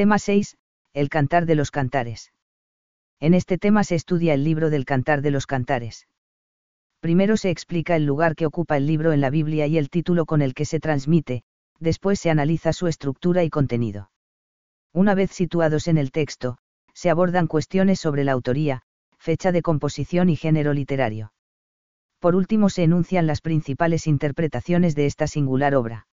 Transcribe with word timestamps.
Tema 0.00 0.18
6. 0.18 0.56
El 0.94 1.10
cantar 1.10 1.44
de 1.44 1.54
los 1.54 1.70
cantares. 1.70 2.32
En 3.20 3.34
este 3.34 3.58
tema 3.58 3.84
se 3.84 3.96
estudia 3.96 4.32
el 4.32 4.44
libro 4.44 4.70
del 4.70 4.86
cantar 4.86 5.20
de 5.20 5.30
los 5.30 5.46
cantares. 5.46 6.08
Primero 7.00 7.36
se 7.36 7.50
explica 7.50 7.96
el 7.96 8.06
lugar 8.06 8.34
que 8.34 8.46
ocupa 8.46 8.78
el 8.78 8.86
libro 8.86 9.12
en 9.12 9.20
la 9.20 9.28
Biblia 9.28 9.66
y 9.66 9.76
el 9.76 9.90
título 9.90 10.24
con 10.24 10.40
el 10.40 10.54
que 10.54 10.64
se 10.64 10.80
transmite, 10.80 11.42
después 11.80 12.18
se 12.18 12.30
analiza 12.30 12.72
su 12.72 12.86
estructura 12.86 13.44
y 13.44 13.50
contenido. 13.50 14.10
Una 14.94 15.14
vez 15.14 15.32
situados 15.32 15.86
en 15.86 15.98
el 15.98 16.12
texto, 16.12 16.56
se 16.94 17.10
abordan 17.10 17.46
cuestiones 17.46 18.00
sobre 18.00 18.24
la 18.24 18.32
autoría, 18.32 18.80
fecha 19.18 19.52
de 19.52 19.60
composición 19.60 20.30
y 20.30 20.36
género 20.36 20.72
literario. 20.72 21.34
Por 22.20 22.36
último 22.36 22.70
se 22.70 22.84
enuncian 22.84 23.26
las 23.26 23.42
principales 23.42 24.06
interpretaciones 24.06 24.94
de 24.94 25.04
esta 25.04 25.26
singular 25.26 25.74
obra. 25.74 26.06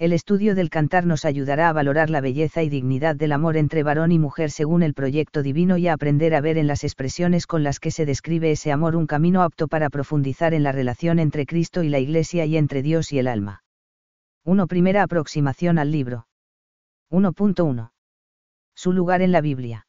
El 0.00 0.14
estudio 0.14 0.54
del 0.54 0.70
cantar 0.70 1.04
nos 1.04 1.26
ayudará 1.26 1.68
a 1.68 1.74
valorar 1.74 2.08
la 2.08 2.22
belleza 2.22 2.62
y 2.62 2.70
dignidad 2.70 3.16
del 3.16 3.32
amor 3.32 3.58
entre 3.58 3.82
varón 3.82 4.12
y 4.12 4.18
mujer 4.18 4.50
según 4.50 4.82
el 4.82 4.94
proyecto 4.94 5.42
divino 5.42 5.76
y 5.76 5.88
a 5.88 5.92
aprender 5.92 6.34
a 6.34 6.40
ver 6.40 6.56
en 6.56 6.66
las 6.66 6.84
expresiones 6.84 7.46
con 7.46 7.62
las 7.62 7.80
que 7.80 7.90
se 7.90 8.06
describe 8.06 8.50
ese 8.50 8.72
amor 8.72 8.96
un 8.96 9.06
camino 9.06 9.42
apto 9.42 9.68
para 9.68 9.90
profundizar 9.90 10.54
en 10.54 10.62
la 10.62 10.72
relación 10.72 11.18
entre 11.18 11.44
Cristo 11.44 11.82
y 11.82 11.90
la 11.90 11.98
Iglesia 11.98 12.46
y 12.46 12.56
entre 12.56 12.80
Dios 12.80 13.12
y 13.12 13.18
el 13.18 13.28
alma. 13.28 13.62
1. 14.46 14.66
Primera 14.68 15.02
aproximación 15.02 15.78
al 15.78 15.92
libro. 15.92 16.26
1.1. 17.10 17.90
Su 18.74 18.94
lugar 18.94 19.20
en 19.20 19.32
la 19.32 19.42
Biblia. 19.42 19.86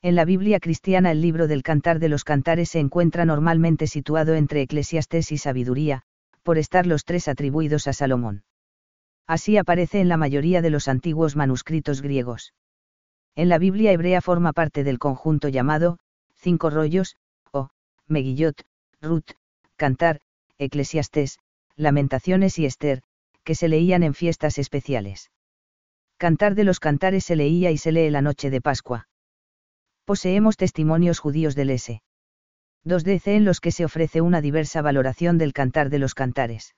En 0.00 0.14
la 0.14 0.24
Biblia 0.24 0.60
cristiana 0.60 1.10
el 1.10 1.20
libro 1.20 1.48
del 1.48 1.64
Cantar 1.64 1.98
de 1.98 2.08
los 2.08 2.22
Cantares 2.22 2.68
se 2.68 2.78
encuentra 2.78 3.24
normalmente 3.24 3.88
situado 3.88 4.34
entre 4.34 4.62
Eclesiastés 4.62 5.32
y 5.32 5.38
Sabiduría, 5.38 6.02
por 6.44 6.56
estar 6.56 6.86
los 6.86 7.04
tres 7.04 7.26
atribuidos 7.26 7.88
a 7.88 7.92
Salomón. 7.92 8.44
Así 9.26 9.56
aparece 9.56 10.00
en 10.00 10.08
la 10.08 10.16
mayoría 10.16 10.60
de 10.60 10.70
los 10.70 10.88
antiguos 10.88 11.34
manuscritos 11.36 12.02
griegos. 12.02 12.52
En 13.34 13.48
la 13.48 13.58
Biblia 13.58 13.92
hebrea 13.92 14.20
forma 14.20 14.52
parte 14.52 14.84
del 14.84 14.98
conjunto 14.98 15.48
llamado, 15.48 15.98
cinco 16.34 16.70
rollos, 16.70 17.16
o, 17.50 17.70
Megillot, 18.06 18.62
Ruth, 19.00 19.32
Cantar, 19.76 20.20
Eclesiastés, 20.58 21.38
Lamentaciones 21.74 22.58
y 22.58 22.66
Esther, 22.66 23.02
que 23.42 23.54
se 23.54 23.68
leían 23.68 24.02
en 24.02 24.14
fiestas 24.14 24.58
especiales. 24.58 25.30
Cantar 26.16 26.54
de 26.54 26.64
los 26.64 26.78
Cantares 26.78 27.24
se 27.24 27.34
leía 27.34 27.70
y 27.70 27.78
se 27.78 27.92
lee 27.92 28.10
la 28.10 28.22
noche 28.22 28.50
de 28.50 28.60
Pascua. 28.60 29.08
Poseemos 30.04 30.56
testimonios 30.56 31.18
judíos 31.18 31.54
del 31.54 31.70
S. 31.70 32.02
2 32.84 33.04
DC 33.04 33.34
en 33.34 33.44
los 33.44 33.60
que 33.60 33.72
se 33.72 33.84
ofrece 33.84 34.20
una 34.20 34.40
diversa 34.40 34.82
valoración 34.82 35.38
del 35.38 35.52
Cantar 35.52 35.90
de 35.90 35.98
los 35.98 36.14
Cantares. 36.14 36.74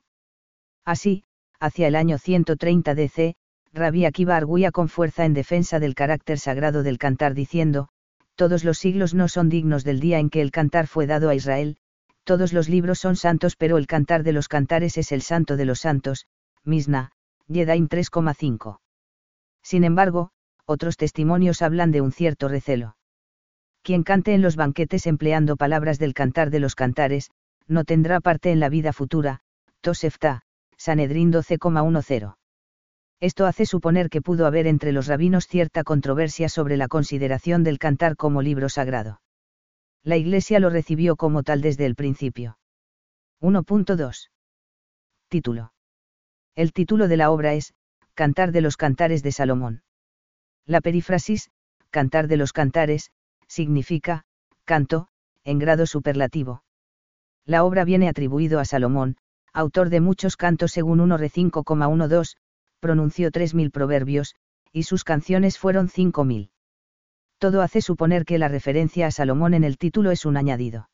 Así, 0.85 1.25
hacia 1.61 1.89
el 1.89 1.97
año 1.97 2.19
130 2.19 2.95
DC, 2.95 3.35
Rabbi 3.73 4.05
Akiva 4.05 4.37
arguía 4.37 4.73
con 4.73 4.89
fuerza 4.89 5.25
en 5.25 5.35
defensa 5.35 5.79
del 5.79 5.95
carácter 5.95 6.39
sagrado 6.39 6.83
del 6.83 6.99
cantar 6.99 7.35
diciendo, 7.35 7.89
todos 8.35 8.65
los 8.65 8.79
siglos 8.79 9.15
no 9.15 9.29
son 9.29 9.49
dignos 9.49 9.85
del 9.85 10.01
día 10.01 10.19
en 10.19 10.31
que 10.31 10.41
el 10.43 10.51
cantar 10.51 10.87
fue 10.87 11.07
dado 11.07 11.29
a 11.29 11.35
Israel, 11.35 11.77
todos 12.25 12.53
los 12.53 12.69
libros 12.69 12.99
son 12.99 13.17
santos 13.17 13.57
pero 13.57 13.79
el 13.79 13.87
cantar 13.87 14.23
de 14.23 14.33
los 14.33 14.49
cantares 14.49 14.99
es 14.99 15.13
el 15.13 15.23
santo 15.23 15.57
de 15.57 15.65
los 15.65 15.81
santos, 15.81 16.27
Misna, 16.65 17.13
Yedaim 17.49 17.89
3,5. 17.89 18.79
Sin 19.63 19.85
embargo, 19.85 20.31
otros 20.65 20.97
testimonios 20.97 21.63
hablan 21.63 21.93
de 21.93 22.01
un 22.01 22.13
cierto 22.13 22.49
recelo. 22.49 22.97
Quien 23.83 24.03
cante 24.03 24.35
en 24.35 24.43
los 24.43 24.57
banquetes 24.57 25.07
empleando 25.07 25.57
palabras 25.57 25.99
del 25.99 26.13
cantar 26.13 26.51
de 26.51 26.59
los 26.59 26.75
cantares, 26.75 27.31
no 27.69 27.85
tendrá 27.85 28.21
parte 28.21 28.51
en 28.51 28.59
la 28.59 28.69
vida 28.69 28.93
futura, 28.93 29.41
Tosefta, 29.81 30.43
Sanedrín 30.77 31.33
12,10. 31.33 32.37
Esto 33.21 33.47
hace 33.47 33.65
suponer 33.65 34.11
que 34.11 34.21
pudo 34.21 34.47
haber 34.47 34.67
entre 34.67 34.93
los 34.93 35.07
rabinos 35.07 35.47
cierta 35.47 35.85
controversia 35.85 36.49
sobre 36.49 36.77
la 36.77 36.89
consideración 36.89 37.65
del 37.65 37.79
cantar 37.79 38.17
como 38.17 38.43
libro 38.43 38.69
sagrado. 38.69 39.21
La 40.03 40.17
Iglesia 40.17 40.61
lo 40.61 40.71
recibió 40.71 41.17
como 41.17 41.43
tal 41.43 41.63
desde 41.63 41.87
el 41.87 41.95
principio. 41.95 42.59
1.2. 43.41 44.31
Título. 45.29 45.73
El 46.55 46.73
título 46.73 47.09
de 47.09 47.17
la 47.17 47.31
obra 47.31 47.55
es, 47.55 47.75
Cantar 48.15 48.53
de 48.53 48.61
los 48.61 48.77
Cantares 48.77 49.23
de 49.23 49.33
Salomón. 49.33 49.83
La 50.65 50.81
perífrasis, 50.81 51.51
Cantar 51.91 52.29
de 52.29 52.37
los 52.37 52.53
Cantares, 52.53 53.11
significa, 53.49 54.25
canto, 54.65 55.09
en 55.45 55.59
grado 55.59 55.87
superlativo. 55.87 56.63
La 57.45 57.65
obra 57.65 57.85
viene 57.85 58.09
atribuido 58.09 58.59
a 58.59 58.65
Salomón, 58.65 59.17
autor 59.57 59.89
de 59.89 60.01
muchos 60.01 60.37
cantos 60.37 60.73
según 60.73 61.01
1 61.01 61.17
re 61.17 61.31
5,12, 61.31 62.37
pronunció 62.79 63.31
3.000 63.31 63.71
proverbios, 63.73 64.35
y 64.71 64.83
sus 64.83 65.03
canciones 65.03 65.59
fueron 65.59 65.89
5.000. 65.89 66.51
Todo 67.39 67.63
hace 67.63 67.81
suponer 67.81 68.27
que 68.27 68.37
la 68.39 68.49
referencia 68.49 69.07
a 69.07 69.11
Salomón 69.11 69.55
en 69.55 69.65
el 69.65 69.79
título 69.79 70.11
es 70.11 70.27
un 70.27 70.37
añadido. 70.37 70.91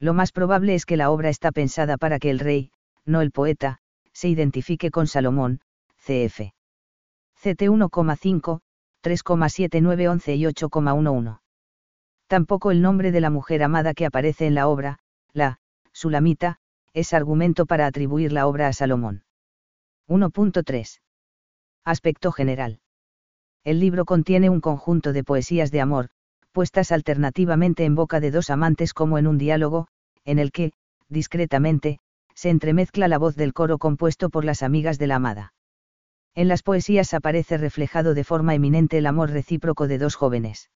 Lo 0.00 0.14
más 0.14 0.32
probable 0.32 0.74
es 0.74 0.86
que 0.86 0.96
la 0.96 1.10
obra 1.10 1.28
está 1.28 1.52
pensada 1.52 1.98
para 1.98 2.18
que 2.18 2.30
el 2.30 2.38
rey, 2.38 2.70
no 3.04 3.20
el 3.20 3.30
poeta, 3.30 3.80
se 4.14 4.28
identifique 4.28 4.90
con 4.90 5.06
Salomón, 5.06 5.60
cf. 5.98 6.52
CT 7.34 7.68
1,5, 7.68 8.60
3,7911 9.02 10.08
11 10.08 10.34
y 10.36 10.44
8,11. 10.44 11.40
Tampoco 12.28 12.70
el 12.70 12.80
nombre 12.80 13.12
de 13.12 13.20
la 13.20 13.28
mujer 13.28 13.62
amada 13.62 13.92
que 13.92 14.06
aparece 14.06 14.46
en 14.46 14.54
la 14.54 14.68
obra, 14.68 15.00
la, 15.34 15.58
Sulamita, 15.92 16.60
es 16.94 17.12
argumento 17.12 17.66
para 17.66 17.86
atribuir 17.86 18.32
la 18.32 18.46
obra 18.46 18.68
a 18.68 18.72
Salomón. 18.72 19.24
1.3. 20.08 21.00
Aspecto 21.84 22.30
general. 22.30 22.78
El 23.64 23.80
libro 23.80 24.04
contiene 24.04 24.48
un 24.48 24.60
conjunto 24.60 25.12
de 25.12 25.24
poesías 25.24 25.72
de 25.72 25.80
amor, 25.80 26.10
puestas 26.52 26.92
alternativamente 26.92 27.84
en 27.84 27.96
boca 27.96 28.20
de 28.20 28.30
dos 28.30 28.48
amantes 28.48 28.94
como 28.94 29.18
en 29.18 29.26
un 29.26 29.38
diálogo, 29.38 29.88
en 30.24 30.38
el 30.38 30.52
que, 30.52 30.72
discretamente, 31.08 31.98
se 32.34 32.50
entremezcla 32.50 33.08
la 33.08 33.18
voz 33.18 33.34
del 33.34 33.52
coro 33.52 33.78
compuesto 33.78 34.30
por 34.30 34.44
las 34.44 34.62
amigas 34.62 34.98
de 34.98 35.08
la 35.08 35.16
amada. 35.16 35.52
En 36.36 36.46
las 36.46 36.62
poesías 36.62 37.12
aparece 37.12 37.58
reflejado 37.58 38.14
de 38.14 38.24
forma 38.24 38.54
eminente 38.54 38.98
el 38.98 39.06
amor 39.06 39.30
recíproco 39.30 39.88
de 39.88 39.98
dos 39.98 40.14
jóvenes. 40.14 40.70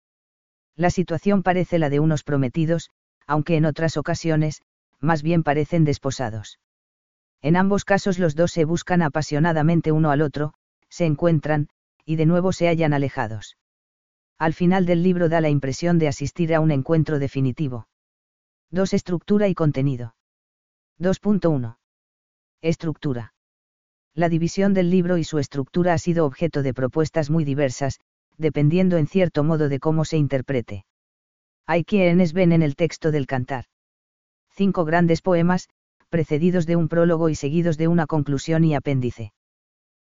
La 0.75 0.91
situación 0.91 1.43
parece 1.43 1.79
la 1.79 1.91
de 1.91 2.01
unos 2.01 2.25
prometidos, 2.25 2.91
aunque 3.27 3.57
en 3.57 3.67
otras 3.67 3.97
ocasiones, 3.97 4.63
más 5.01 5.23
bien 5.23 5.43
parecen 5.43 5.85
desposados. 5.85 6.59
En 7.41 7.57
ambos 7.57 7.85
casos 7.85 8.19
los 8.19 8.35
dos 8.35 8.51
se 8.51 8.65
buscan 8.65 9.03
apasionadamente 9.03 9.93
uno 9.93 10.11
al 10.11 10.23
otro, 10.23 10.55
se 10.89 11.07
encuentran, 11.07 11.69
y 12.05 12.17
de 12.17 12.27
nuevo 12.27 12.53
se 12.53 12.69
hallan 12.69 12.93
alejados. 12.93 13.57
Al 14.39 14.55
final 14.55 14.87
del 14.87 15.03
libro 15.03 15.29
da 15.29 15.41
la 15.41 15.49
impresión 15.49 15.99
de 15.99 16.09
asistir 16.09 16.55
a 16.55 16.61
un 16.61 16.71
encuentro 16.71 17.19
definitivo. 17.19 17.89
2. 18.71 18.95
Estructura 18.95 19.49
y 19.49 19.55
contenido. 19.55 20.15
2.1. 20.99 21.77
Estructura. 22.61 23.35
La 24.15 24.29
división 24.29 24.75
del 24.75 24.91
libro 24.91 25.17
y 25.17 25.25
su 25.25 25.39
estructura 25.39 25.95
ha 25.95 25.99
sido 25.99 26.27
objeto 26.27 26.63
de 26.63 26.75
propuestas 26.75 27.31
muy 27.31 27.45
diversas, 27.45 28.01
dependiendo 28.37 28.97
en 28.97 29.07
cierto 29.07 29.45
modo 29.45 29.69
de 29.69 29.79
cómo 29.79 30.05
se 30.05 30.17
interprete. 30.17 30.87
Hay 31.67 31.85
quienes 31.85 32.33
ven 32.33 32.53
en 32.53 32.63
el 32.63 32.75
texto 32.75 33.13
del 33.13 33.27
cantar 33.27 33.67
cinco 34.59 34.85
grandes 34.85 35.23
poemas, 35.23 35.69
precedidos 36.09 36.67
de 36.67 36.75
un 36.75 36.89
prólogo 36.89 37.29
y 37.29 37.37
seguidos 37.37 37.79
de 37.79 37.87
una 37.87 38.07
conclusión 38.07 38.65
y 38.65 38.75
apéndice. 38.75 39.33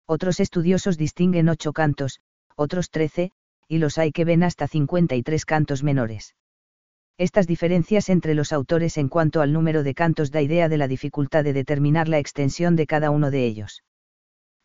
Otros 0.05 0.41
estudiosos 0.41 0.97
distinguen 0.97 1.47
ocho 1.47 1.71
cantos, 1.71 2.19
otros 2.57 2.89
trece, 2.89 3.31
y 3.69 3.77
los 3.77 3.97
hay 3.97 4.11
que 4.11 4.25
ven 4.25 4.43
hasta 4.43 4.67
53 4.67 5.45
cantos 5.45 5.83
menores. 5.83 6.35
Estas 7.17 7.47
diferencias 7.47 8.09
entre 8.09 8.33
los 8.33 8.51
autores 8.51 8.97
en 8.97 9.07
cuanto 9.07 9.39
al 9.39 9.53
número 9.53 9.83
de 9.83 9.93
cantos 9.93 10.31
da 10.31 10.41
idea 10.41 10.67
de 10.67 10.77
la 10.77 10.89
dificultad 10.89 11.45
de 11.45 11.53
determinar 11.53 12.09
la 12.09 12.19
extensión 12.19 12.75
de 12.75 12.87
cada 12.87 13.09
uno 13.09 13.31
de 13.31 13.45
ellos. 13.45 13.83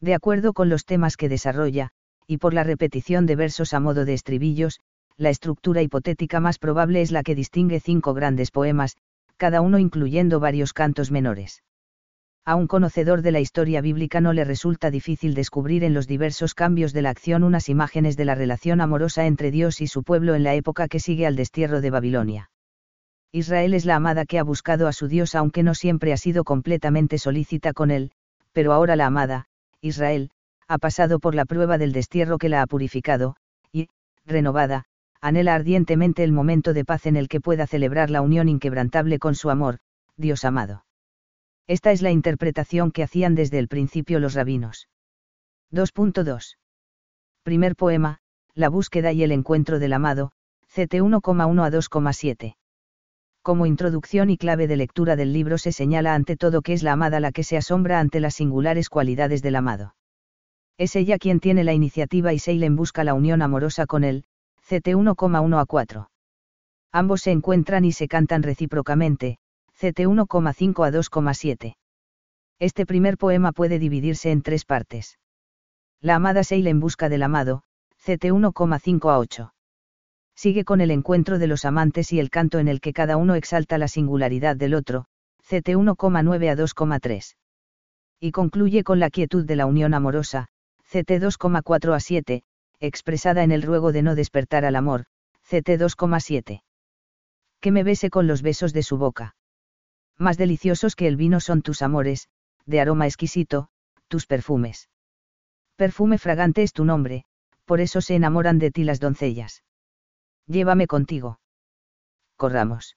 De 0.00 0.14
acuerdo 0.14 0.52
con 0.52 0.68
los 0.68 0.84
temas 0.84 1.16
que 1.16 1.28
desarrolla, 1.28 1.90
y 2.26 2.38
por 2.38 2.54
la 2.54 2.64
repetición 2.64 3.24
de 3.26 3.36
versos 3.36 3.72
a 3.72 3.78
modo 3.78 4.04
de 4.04 4.14
estribillos, 4.14 4.80
la 5.16 5.30
estructura 5.30 5.80
hipotética 5.80 6.40
más 6.40 6.58
probable 6.58 7.02
es 7.02 7.12
la 7.12 7.22
que 7.22 7.36
distingue 7.36 7.78
cinco 7.78 8.14
grandes 8.14 8.50
poemas, 8.50 8.96
cada 9.36 9.60
uno 9.60 9.78
incluyendo 9.78 10.40
varios 10.40 10.72
cantos 10.72 11.10
menores. 11.10 11.62
A 12.44 12.54
un 12.54 12.68
conocedor 12.68 13.22
de 13.22 13.32
la 13.32 13.40
historia 13.40 13.80
bíblica 13.80 14.20
no 14.20 14.32
le 14.32 14.44
resulta 14.44 14.90
difícil 14.90 15.34
descubrir 15.34 15.82
en 15.82 15.94
los 15.94 16.06
diversos 16.06 16.54
cambios 16.54 16.92
de 16.92 17.02
la 17.02 17.10
acción 17.10 17.42
unas 17.42 17.68
imágenes 17.68 18.16
de 18.16 18.24
la 18.24 18.36
relación 18.36 18.80
amorosa 18.80 19.26
entre 19.26 19.50
Dios 19.50 19.80
y 19.80 19.88
su 19.88 20.04
pueblo 20.04 20.36
en 20.36 20.44
la 20.44 20.54
época 20.54 20.86
que 20.86 21.00
sigue 21.00 21.26
al 21.26 21.34
destierro 21.34 21.80
de 21.80 21.90
Babilonia. 21.90 22.50
Israel 23.32 23.74
es 23.74 23.84
la 23.84 23.96
amada 23.96 24.24
que 24.26 24.38
ha 24.38 24.44
buscado 24.44 24.86
a 24.86 24.92
su 24.92 25.08
Dios 25.08 25.34
aunque 25.34 25.64
no 25.64 25.74
siempre 25.74 26.12
ha 26.12 26.16
sido 26.16 26.44
completamente 26.44 27.18
solícita 27.18 27.72
con 27.72 27.90
él, 27.90 28.12
pero 28.52 28.72
ahora 28.72 28.94
la 28.94 29.06
amada, 29.06 29.46
Israel, 29.80 30.30
ha 30.68 30.78
pasado 30.78 31.18
por 31.18 31.34
la 31.34 31.44
prueba 31.44 31.78
del 31.78 31.92
destierro 31.92 32.38
que 32.38 32.48
la 32.48 32.62
ha 32.62 32.66
purificado, 32.66 33.36
y, 33.72 33.88
renovada, 34.24 34.84
anhela 35.20 35.54
ardientemente 35.54 36.24
el 36.24 36.32
momento 36.32 36.72
de 36.72 36.84
paz 36.84 37.06
en 37.06 37.16
el 37.16 37.28
que 37.28 37.40
pueda 37.40 37.66
celebrar 37.66 38.10
la 38.10 38.22
unión 38.22 38.48
inquebrantable 38.48 39.18
con 39.18 39.34
su 39.34 39.50
amor, 39.50 39.78
Dios 40.16 40.44
amado. 40.44 40.84
Esta 41.66 41.92
es 41.92 42.02
la 42.02 42.10
interpretación 42.10 42.92
que 42.92 43.02
hacían 43.02 43.34
desde 43.34 43.58
el 43.58 43.68
principio 43.68 44.20
los 44.20 44.34
rabinos. 44.34 44.88
2.2. 45.72 46.56
Primer 47.42 47.76
poema, 47.76 48.18
la 48.54 48.68
búsqueda 48.68 49.12
y 49.12 49.22
el 49.22 49.32
encuentro 49.32 49.78
del 49.78 49.92
amado, 49.92 50.32
CT 50.68 50.94
1,1 50.94 51.64
a 51.64 51.70
2,7. 51.70 52.56
Como 53.42 53.66
introducción 53.66 54.30
y 54.30 54.38
clave 54.38 54.66
de 54.66 54.76
lectura 54.76 55.14
del 55.14 55.32
libro 55.32 55.58
se 55.58 55.72
señala 55.72 56.14
ante 56.14 56.36
todo 56.36 56.62
que 56.62 56.72
es 56.72 56.82
la 56.82 56.92
amada 56.92 57.20
la 57.20 57.32
que 57.32 57.44
se 57.44 57.56
asombra 57.56 58.00
ante 58.00 58.20
las 58.20 58.34
singulares 58.34 58.88
cualidades 58.88 59.42
del 59.42 59.56
amado. 59.56 59.94
Es 60.78 60.96
ella 60.96 61.18
quien 61.18 61.40
tiene 61.40 61.64
la 61.64 61.72
iniciativa 61.72 62.32
y 62.32 62.38
Seilen 62.38 62.76
busca 62.76 63.04
la 63.04 63.14
unión 63.14 63.42
amorosa 63.42 63.86
con 63.86 64.04
él, 64.04 64.24
CT 64.68 64.88
1,1 64.94 65.60
a 65.60 65.66
4. 65.66 66.10
Ambos 66.92 67.22
se 67.22 67.30
encuentran 67.30 67.84
y 67.84 67.92
se 67.92 68.08
cantan 68.08 68.42
recíprocamente, 68.42 69.38
CT 69.74 70.00
1,5 70.00 70.86
a 70.86 70.90
2,7. 70.90 71.76
Este 72.58 72.86
primer 72.86 73.18
poema 73.18 73.52
puede 73.52 73.78
dividirse 73.78 74.30
en 74.30 74.42
tres 74.42 74.64
partes. 74.64 75.18
La 76.00 76.16
amada 76.16 76.42
Seilen 76.42 76.80
busca 76.80 77.08
del 77.08 77.22
amado, 77.22 77.62
CT 77.96 78.24
1,5 78.24 79.10
a 79.10 79.18
8 79.18 79.52
sigue 80.36 80.64
con 80.64 80.82
el 80.82 80.90
encuentro 80.90 81.38
de 81.38 81.46
los 81.46 81.64
amantes 81.64 82.12
y 82.12 82.20
el 82.20 82.30
canto 82.30 82.58
en 82.58 82.68
el 82.68 82.80
que 82.80 82.92
cada 82.92 83.16
uno 83.16 83.34
exalta 83.34 83.78
la 83.78 83.88
singularidad 83.88 84.54
del 84.54 84.74
otro, 84.74 85.06
CT 85.40 85.70
1,9 85.70 86.50
a 86.50 86.56
2,3. 86.56 87.36
Y 88.20 88.32
concluye 88.32 88.84
con 88.84 89.00
la 89.00 89.10
quietud 89.10 89.44
de 89.44 89.56
la 89.56 89.66
unión 89.66 89.94
amorosa, 89.94 90.48
CT 90.84 91.22
2,4 91.22 91.94
a 91.94 92.00
7, 92.00 92.42
expresada 92.80 93.42
en 93.42 93.52
el 93.52 93.62
ruego 93.62 93.92
de 93.92 94.02
no 94.02 94.14
despertar 94.14 94.64
al 94.64 94.76
amor, 94.76 95.04
CT 95.42 95.78
2,7. 95.78 96.62
Que 97.60 97.72
me 97.72 97.82
bese 97.82 98.10
con 98.10 98.26
los 98.26 98.42
besos 98.42 98.72
de 98.72 98.82
su 98.82 98.98
boca. 98.98 99.36
Más 100.18 100.36
deliciosos 100.36 100.96
que 100.96 101.08
el 101.08 101.16
vino 101.16 101.40
son 101.40 101.62
tus 101.62 101.82
amores, 101.82 102.28
de 102.64 102.80
aroma 102.80 103.06
exquisito, 103.06 103.68
tus 104.08 104.26
perfumes. 104.26 104.88
Perfume 105.76 106.18
fragante 106.18 106.62
es 106.62 106.72
tu 106.72 106.84
nombre, 106.84 107.24
por 107.64 107.80
eso 107.80 108.00
se 108.00 108.14
enamoran 108.14 108.58
de 108.58 108.70
ti 108.70 108.84
las 108.84 109.00
doncellas 109.00 109.62
llévame 110.46 110.86
contigo. 110.86 111.40
Corramos. 112.36 112.96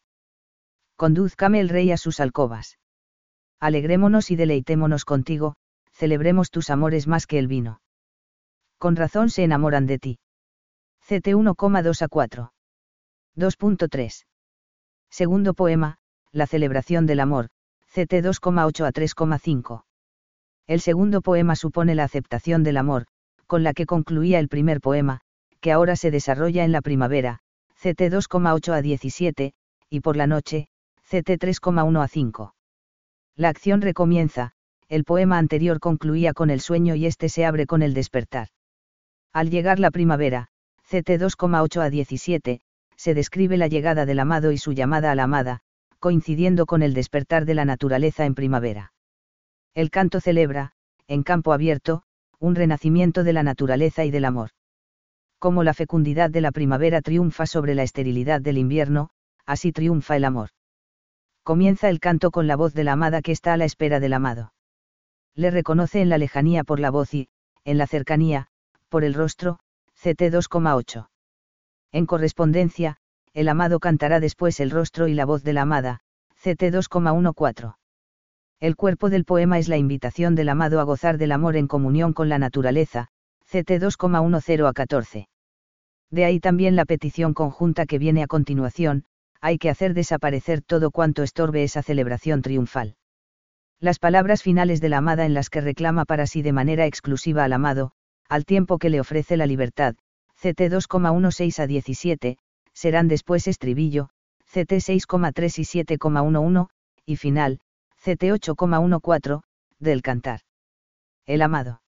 Condúzcame 0.96 1.60
el 1.60 1.70
rey 1.70 1.92
a 1.92 1.98
sus 1.98 2.20
alcobas. 2.20 2.78
Alegrémonos 3.60 4.32
y 4.32 4.36
deleitémonos 4.36 5.06
contigo, 5.06 5.56
celebremos 5.92 6.52
tus 6.52 6.70
amores 6.70 7.08
más 7.08 7.26
que 7.26 7.40
el 7.40 7.48
vino. 7.48 7.82
Con 8.80 8.96
razón 8.96 9.30
se 9.30 9.44
enamoran 9.44 9.86
de 9.88 10.00
ti. 10.00 10.20
CT 11.06 11.28
1,2 11.36 12.02
a 12.02 12.08
4. 12.08 12.54
2.3. 13.36 14.26
Segundo 15.10 15.54
poema, 15.54 15.98
La 16.32 16.48
celebración 16.48 17.06
del 17.06 17.20
amor, 17.20 17.50
CT 17.88 18.24
2,8 18.24 18.86
a 18.86 18.92
3,5. 18.94 19.84
El 20.66 20.80
segundo 20.80 21.22
poema 21.22 21.58
supone 21.58 21.94
la 21.94 22.06
aceptación 22.06 22.64
del 22.64 22.78
amor, 22.78 23.08
con 23.48 23.64
la 23.64 23.74
que 23.74 23.86
concluía 23.86 24.40
el 24.40 24.48
primer 24.48 24.80
poema, 24.80 25.20
que 25.60 25.74
ahora 25.74 25.98
se 25.98 26.10
desarrolla 26.10 26.64
en 26.64 26.72
la 26.72 26.82
primavera, 26.82 27.40
CT 27.82 28.00
2,8 28.14 28.74
a 28.74 28.82
17, 28.82 29.54
y 29.90 30.00
por 30.00 30.16
la 30.16 30.28
noche, 30.28 30.70
CT 31.02 31.32
3,1 31.38 32.02
a 32.02 32.08
5. 32.08 32.56
La 33.36 33.50
acción 33.50 33.82
recomienza, 33.82 34.54
el 34.88 35.04
poema 35.04 35.38
anterior 35.38 35.82
concluía 35.82 36.32
con 36.32 36.50
el 36.50 36.62
sueño 36.62 36.96
y 36.96 37.08
este 37.08 37.28
se 37.28 37.46
abre 37.46 37.66
con 37.66 37.82
el 37.82 37.94
despertar. 37.94 38.48
Al 39.34 39.50
llegar 39.50 39.80
la 39.80 39.92
primavera, 39.92 40.48
CT 40.84 41.20
2,8 41.20 41.82
a 41.82 41.90
17, 41.90 42.62
se 42.96 43.14
describe 43.14 43.58
la 43.58 43.68
llegada 43.68 44.06
del 44.06 44.20
amado 44.20 44.52
y 44.52 44.58
su 44.58 44.74
llamada 44.74 45.12
a 45.12 45.16
la 45.16 45.24
amada, 45.24 45.60
coincidiendo 46.00 46.66
con 46.66 46.84
el 46.84 46.94
despertar 46.94 47.46
de 47.46 47.54
la 47.54 47.66
naturaleza 47.66 48.26
en 48.26 48.36
primavera. 48.36 48.94
El 49.74 49.92
canto 49.92 50.20
celebra, 50.20 50.72
en 51.08 51.24
campo 51.24 51.54
abierto, 51.54 52.04
un 52.40 52.56
renacimiento 52.56 53.24
de 53.24 53.34
la 53.34 53.44
naturaleza 53.44 54.06
y 54.06 54.12
del 54.12 54.26
amor 54.26 54.52
como 55.40 55.64
la 55.64 55.74
fecundidad 55.74 56.30
de 56.30 56.42
la 56.42 56.52
primavera 56.52 57.02
triunfa 57.02 57.46
sobre 57.46 57.74
la 57.74 57.84
esterilidad 57.84 58.42
del 58.42 58.58
invierno, 58.58 59.10
así 59.46 59.72
triunfa 59.72 60.18
el 60.18 60.26
amor. 60.26 60.50
Comienza 61.44 61.90
el 61.90 62.02
canto 62.02 62.30
con 62.30 62.46
la 62.46 62.58
voz 62.58 62.74
de 62.74 62.84
la 62.84 62.92
amada 62.92 63.22
que 63.22 63.32
está 63.32 63.54
a 63.54 63.58
la 63.58 63.66
espera 63.66 64.02
del 64.02 64.14
amado. 64.14 64.54
Le 65.36 65.50
reconoce 65.50 66.02
en 66.02 66.10
la 66.10 66.18
lejanía 66.18 66.66
por 66.66 66.82
la 66.82 66.92
voz 66.92 67.14
y, 67.14 67.30
en 67.64 67.78
la 67.78 67.88
cercanía, 67.88 68.48
por 68.90 69.04
el 69.04 69.14
rostro, 69.14 69.60
CT 69.96 70.24
2,8. 70.34 71.08
En 71.92 72.06
correspondencia, 72.06 72.98
el 73.34 73.48
amado 73.48 73.80
cantará 73.80 74.20
después 74.20 74.60
el 74.60 74.72
rostro 74.72 75.08
y 75.08 75.14
la 75.14 75.26
voz 75.26 75.44
de 75.44 75.54
la 75.54 75.62
amada, 75.62 76.02
CT 76.36 76.64
2,14. 76.74 77.76
El 78.60 78.76
cuerpo 78.76 79.10
del 79.10 79.24
poema 79.24 79.58
es 79.60 79.70
la 79.70 79.78
invitación 79.78 80.36
del 80.36 80.50
amado 80.50 80.80
a 80.80 80.84
gozar 80.84 81.18
del 81.18 81.32
amor 81.32 81.56
en 81.56 81.68
comunión 81.68 82.14
con 82.14 82.28
la 82.28 82.40
naturaleza, 82.40 83.08
CT 83.46 83.80
2,10 83.80 84.68
a 84.68 84.74
14. 84.74 85.30
De 86.12 86.26
ahí 86.26 86.40
también 86.40 86.76
la 86.76 86.86
petición 86.86 87.34
conjunta 87.34 87.86
que 87.86 88.00
viene 88.00 88.24
a 88.24 88.28
continuación, 88.28 89.06
hay 89.42 89.58
que 89.58 89.70
hacer 89.70 89.94
desaparecer 89.94 90.62
todo 90.62 90.92
cuanto 90.92 91.24
estorbe 91.24 91.64
esa 91.64 91.84
celebración 91.84 92.42
triunfal. 92.42 92.96
Las 93.80 94.00
palabras 94.00 94.44
finales 94.44 94.82
de 94.82 94.90
la 94.90 94.98
amada 94.98 95.26
en 95.26 95.34
las 95.34 95.50
que 95.50 95.62
reclama 95.62 96.04
para 96.04 96.28
sí 96.28 96.42
de 96.42 96.52
manera 96.52 96.86
exclusiva 96.86 97.46
al 97.46 97.54
amado, 97.54 97.94
al 98.30 98.46
tiempo 98.46 98.78
que 98.78 98.90
le 98.90 99.00
ofrece 99.00 99.36
la 99.38 99.48
libertad, 99.48 99.96
CT 100.36 100.72
2,16 100.72 101.60
a 101.60 101.68
17, 101.68 102.38
serán 102.74 103.08
después 103.08 103.48
estribillo, 103.48 104.10
CT 104.46 104.72
6,3 104.74 105.60
y 105.60 105.84
7,11, 105.98 106.70
y 107.06 107.16
final, 107.18 107.60
CT 107.98 108.24
8,14, 108.24 109.42
del 109.80 110.02
cantar. 110.02 110.42
El 111.26 111.42
amado. 111.42 111.82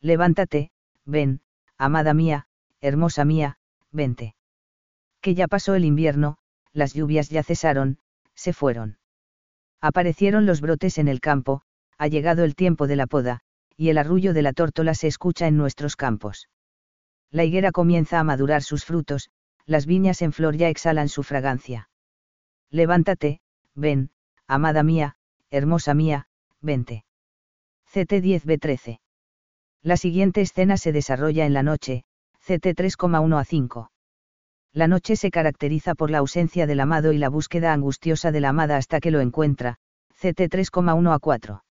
Levántate, 0.00 0.70
ven, 1.04 1.40
amada 1.76 2.14
mía, 2.14 2.46
hermosa 2.80 3.24
mía, 3.24 3.58
vente. 3.90 4.34
Que 5.20 5.34
ya 5.34 5.48
pasó 5.48 5.74
el 5.74 5.84
invierno, 5.84 6.38
las 6.72 6.94
lluvias 6.94 7.28
ya 7.28 7.42
cesaron, 7.42 7.98
se 8.34 8.52
fueron. 8.52 8.98
Aparecieron 9.80 10.46
los 10.46 10.60
brotes 10.60 10.98
en 10.98 11.08
el 11.08 11.20
campo, 11.20 11.62
ha 11.98 12.06
llegado 12.06 12.44
el 12.44 12.54
tiempo 12.54 12.86
de 12.86 12.96
la 12.96 13.06
poda, 13.06 13.42
y 13.76 13.90
el 13.90 13.98
arrullo 13.98 14.32
de 14.32 14.42
la 14.42 14.52
tórtola 14.52 14.94
se 14.94 15.06
escucha 15.06 15.46
en 15.46 15.56
nuestros 15.56 15.96
campos. 15.96 16.48
La 17.30 17.44
higuera 17.44 17.72
comienza 17.72 18.18
a 18.18 18.24
madurar 18.24 18.62
sus 18.62 18.84
frutos, 18.84 19.30
las 19.66 19.86
viñas 19.86 20.22
en 20.22 20.32
flor 20.32 20.56
ya 20.56 20.68
exhalan 20.68 21.08
su 21.08 21.22
fragancia. 21.22 21.88
Levántate, 22.70 23.40
ven, 23.74 24.10
amada 24.46 24.82
mía, 24.82 25.16
hermosa 25.50 25.94
mía, 25.94 26.28
vente. 26.60 27.04
CT 27.92 28.12
10b13. 28.12 29.00
La 29.82 29.96
siguiente 29.96 30.40
escena 30.40 30.76
se 30.76 30.92
desarrolla 30.92 31.46
en 31.46 31.52
la 31.52 31.62
noche, 31.62 32.04
CT 32.40 32.74
3,1 32.74 33.40
a 33.40 33.44
5. 33.44 33.90
La 34.72 34.88
noche 34.88 35.16
se 35.16 35.30
caracteriza 35.30 35.94
por 35.94 36.10
la 36.10 36.18
ausencia 36.18 36.66
del 36.66 36.80
amado 36.80 37.12
y 37.12 37.18
la 37.18 37.28
búsqueda 37.28 37.72
angustiosa 37.72 38.30
de 38.30 38.40
la 38.40 38.50
amada 38.50 38.76
hasta 38.76 39.00
que 39.00 39.10
lo 39.10 39.20
encuentra, 39.20 39.78
CT 40.14 40.40
3,1 40.50 41.14
a 41.14 41.18
4. 41.18 41.64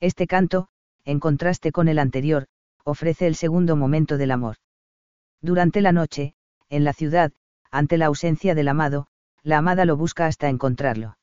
Este 0.00 0.26
canto, 0.26 0.68
en 1.04 1.20
contraste 1.20 1.72
con 1.72 1.88
el 1.88 1.98
anterior, 1.98 2.46
ofrece 2.84 3.26
el 3.26 3.34
segundo 3.34 3.76
momento 3.76 4.16
del 4.16 4.30
amor. 4.30 4.56
Durante 5.40 5.80
la 5.80 5.92
noche, 5.92 6.34
en 6.68 6.84
la 6.84 6.92
ciudad, 6.92 7.32
ante 7.70 7.98
la 7.98 8.06
ausencia 8.06 8.54
del 8.54 8.68
amado, 8.68 9.06
la 9.42 9.58
amada 9.58 9.84
lo 9.84 9.96
busca 9.96 10.26
hasta 10.26 10.48
encontrarlo. 10.48 11.16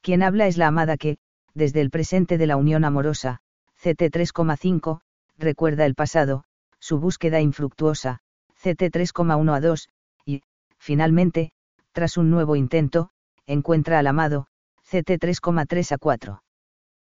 Quien 0.00 0.22
habla 0.22 0.46
es 0.46 0.56
la 0.56 0.66
amada 0.66 0.96
que, 0.96 1.18
desde 1.54 1.80
el 1.80 1.90
presente 1.90 2.38
de 2.38 2.46
la 2.46 2.56
unión 2.56 2.84
amorosa, 2.84 3.40
CT 3.76 4.10
3,5, 4.10 5.00
recuerda 5.38 5.86
el 5.86 5.94
pasado, 5.94 6.44
su 6.80 6.98
búsqueda 6.98 7.40
infructuosa, 7.40 8.20
CT 8.54 8.90
3,1 8.90 9.54
a 9.54 9.60
2, 9.60 9.88
y, 10.24 10.42
finalmente, 10.78 11.52
tras 11.92 12.16
un 12.16 12.30
nuevo 12.30 12.56
intento, 12.56 13.10
encuentra 13.46 13.98
al 13.98 14.06
amado, 14.06 14.46
CT 14.82 15.18
3,3 15.18 15.92
a 15.92 15.98
4. 15.98 16.42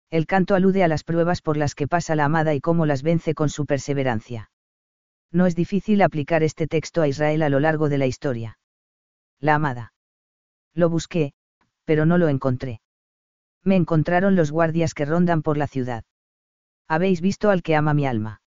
El 0.10 0.26
canto 0.28 0.56
alude 0.56 0.84
a 0.84 0.88
las 0.88 1.04
pruebas 1.04 1.42
por 1.42 1.58
las 1.58 1.76
que 1.76 1.88
pasa 1.88 2.16
la 2.16 2.26
amada 2.26 2.54
y 2.54 2.62
cómo 2.62 2.86
las 2.86 3.04
vence 3.04 3.34
con 3.34 3.50
su 3.50 3.66
perseverancia. 3.66 4.52
No 5.32 5.48
es 5.48 5.56
difícil 5.56 6.02
aplicar 6.02 6.44
este 6.44 6.68
texto 6.68 7.02
a 7.02 7.08
Israel 7.08 7.42
a 7.42 7.50
lo 7.50 7.60
largo 7.60 7.90
de 7.90 7.98
la 7.98 8.06
historia. 8.06 8.60
La 9.40 9.56
amada. 9.56 9.94
Lo 10.76 10.90
busqué, 10.90 11.34
pero 11.86 12.06
no 12.06 12.18
lo 12.18 12.28
encontré. 12.30 12.82
Me 13.64 13.76
encontraron 13.76 14.36
los 14.36 14.52
guardias 14.52 14.94
que 14.94 15.06
rondan 15.06 15.42
por 15.42 15.58
la 15.58 15.68
ciudad. 15.68 16.04
Habéis 16.88 17.22
visto 17.22 17.50
al 17.50 17.64
que 17.64 17.76
ama 17.76 17.94
mi 17.94 18.06
alma. 18.06 18.42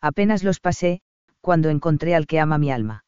Apenas 0.00 0.42
los 0.42 0.60
pasé, 0.60 1.00
cuando 1.40 1.70
encontré 1.70 2.14
al 2.14 2.26
que 2.26 2.40
ama 2.40 2.58
mi 2.58 2.70
alma. 2.70 3.04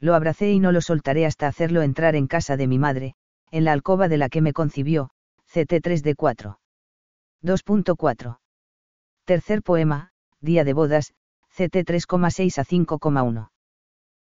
Lo 0.00 0.14
abracé 0.14 0.50
y 0.50 0.60
no 0.60 0.72
lo 0.72 0.80
soltaré 0.80 1.26
hasta 1.26 1.46
hacerlo 1.46 1.82
entrar 1.82 2.16
en 2.16 2.26
casa 2.26 2.56
de 2.56 2.66
mi 2.66 2.78
madre, 2.78 3.14
en 3.50 3.64
la 3.64 3.72
alcoba 3.72 4.08
de 4.08 4.18
la 4.18 4.28
que 4.28 4.40
me 4.40 4.52
concibió, 4.52 5.10
CT3D4. 5.52 6.58
2.4. 7.42 8.38
Tercer 9.24 9.62
poema, 9.62 10.10
Día 10.40 10.64
de 10.64 10.72
bodas, 10.72 11.12
CT 11.48 11.84
3,6 11.84 12.58
a 12.58 12.64
5,1. 12.64 13.50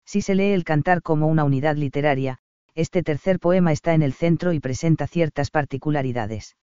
Si 0.05 0.23
se 0.23 0.35
lee 0.35 0.53
el 0.53 0.65
cantar 0.65 1.03
como 1.03 1.27
una 1.27 1.45
unidad 1.45 1.77
literaria, 1.77 2.39
este 2.75 3.03
tercer 3.03 3.39
poema 3.41 3.73
está 3.73 3.93
en 3.93 4.03
el 4.03 4.13
centro 4.13 4.53
y 4.53 4.61
presenta 4.61 5.07
ciertas 5.07 5.51
particularidades. 5.51 6.57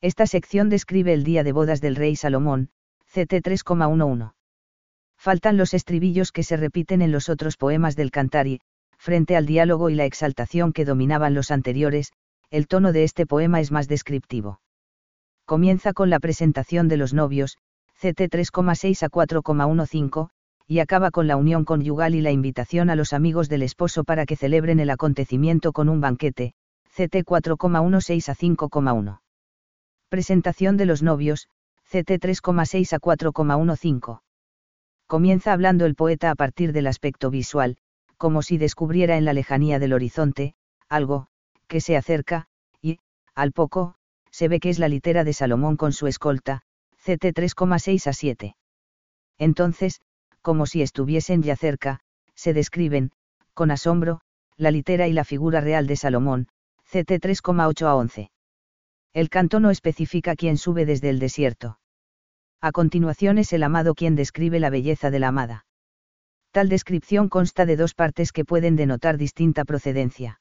Esta 0.00 0.26
sección 0.26 0.68
describe 0.68 1.12
el 1.12 1.24
día 1.24 1.44
de 1.44 1.52
bodas 1.52 1.80
del 1.80 1.96
rey 1.96 2.14
Salomón, 2.14 2.70
CT 3.06 3.42
3,11. 3.42 4.32
Faltan 5.18 5.56
los 5.56 5.74
estribillos 5.74 6.32
que 6.32 6.42
se 6.42 6.56
repiten 6.56 7.02
en 7.02 7.10
los 7.10 7.28
otros 7.28 7.56
poemas 7.56 7.96
del 7.96 8.10
cantar 8.10 8.46
y, 8.46 8.60
frente 8.96 9.36
al 9.36 9.46
diálogo 9.46 9.90
y 9.90 9.94
la 9.94 10.04
exaltación 10.04 10.72
que 10.72 10.84
dominaban 10.84 11.34
los 11.34 11.50
anteriores, 11.50 12.12
el 12.50 12.68
tono 12.68 12.92
de 12.92 13.04
este 13.04 13.26
poema 13.26 13.60
es 13.60 13.72
más 13.72 13.88
descriptivo. 13.88 14.60
Comienza 15.50 15.92
con 15.92 16.10
la 16.10 16.20
presentación 16.20 16.86
de 16.86 16.96
los 16.96 17.12
novios, 17.12 17.58
CT 17.98 18.30
3,6 18.30 19.02
a 19.02 19.08
4,15, 19.08 20.28
y 20.68 20.78
acaba 20.78 21.10
con 21.10 21.26
la 21.26 21.36
unión 21.36 21.64
conyugal 21.64 22.14
y 22.14 22.20
la 22.20 22.30
invitación 22.30 22.88
a 22.88 22.94
los 22.94 23.12
amigos 23.12 23.48
del 23.48 23.62
esposo 23.64 24.04
para 24.04 24.26
que 24.26 24.36
celebren 24.36 24.78
el 24.78 24.90
acontecimiento 24.90 25.72
con 25.72 25.88
un 25.88 26.00
banquete, 26.00 26.54
CT 26.90 27.26
4,16 27.26 28.28
a 28.28 28.36
5,1. 28.36 29.20
Presentación 30.08 30.76
de 30.76 30.86
los 30.86 31.02
novios, 31.02 31.48
CT 31.82 32.22
3,6 32.22 32.92
a 32.92 33.00
4,15. 33.00 34.20
Comienza 35.08 35.52
hablando 35.52 35.84
el 35.84 35.96
poeta 35.96 36.30
a 36.30 36.36
partir 36.36 36.72
del 36.72 36.86
aspecto 36.86 37.28
visual, 37.28 37.76
como 38.18 38.42
si 38.42 38.56
descubriera 38.56 39.16
en 39.16 39.24
la 39.24 39.32
lejanía 39.32 39.80
del 39.80 39.94
horizonte, 39.94 40.54
algo, 40.88 41.26
que 41.66 41.80
se 41.80 41.96
acerca, 41.96 42.46
y, 42.80 43.00
al 43.34 43.50
poco, 43.50 43.96
se 44.30 44.48
ve 44.48 44.60
que 44.60 44.70
es 44.70 44.78
la 44.78 44.88
litera 44.88 45.24
de 45.24 45.32
Salomón 45.32 45.76
con 45.76 45.92
su 45.92 46.06
escolta, 46.06 46.62
CT 46.98 47.32
3,6 47.34 48.06
a 48.06 48.12
7. 48.12 48.56
Entonces, 49.38 50.00
como 50.42 50.66
si 50.66 50.82
estuviesen 50.82 51.42
ya 51.42 51.56
cerca, 51.56 52.00
se 52.34 52.52
describen, 52.52 53.12
con 53.54 53.70
asombro, 53.70 54.20
la 54.56 54.70
litera 54.70 55.08
y 55.08 55.12
la 55.12 55.24
figura 55.24 55.60
real 55.60 55.86
de 55.86 55.96
Salomón, 55.96 56.48
CT 56.84 57.20
3,8 57.20 57.86
a 57.86 57.94
11. 57.94 58.30
El 59.12 59.28
canto 59.28 59.60
no 59.60 59.70
especifica 59.70 60.36
quién 60.36 60.56
sube 60.56 60.86
desde 60.86 61.10
el 61.10 61.18
desierto. 61.18 61.78
A 62.60 62.72
continuación 62.72 63.38
es 63.38 63.52
el 63.52 63.62
amado 63.62 63.94
quien 63.94 64.14
describe 64.16 64.60
la 64.60 64.70
belleza 64.70 65.10
de 65.10 65.18
la 65.18 65.28
amada. 65.28 65.66
Tal 66.52 66.68
descripción 66.68 67.28
consta 67.28 67.64
de 67.64 67.76
dos 67.76 67.94
partes 67.94 68.32
que 68.32 68.44
pueden 68.44 68.76
denotar 68.76 69.16
distinta 69.16 69.64
procedencia. 69.64 70.40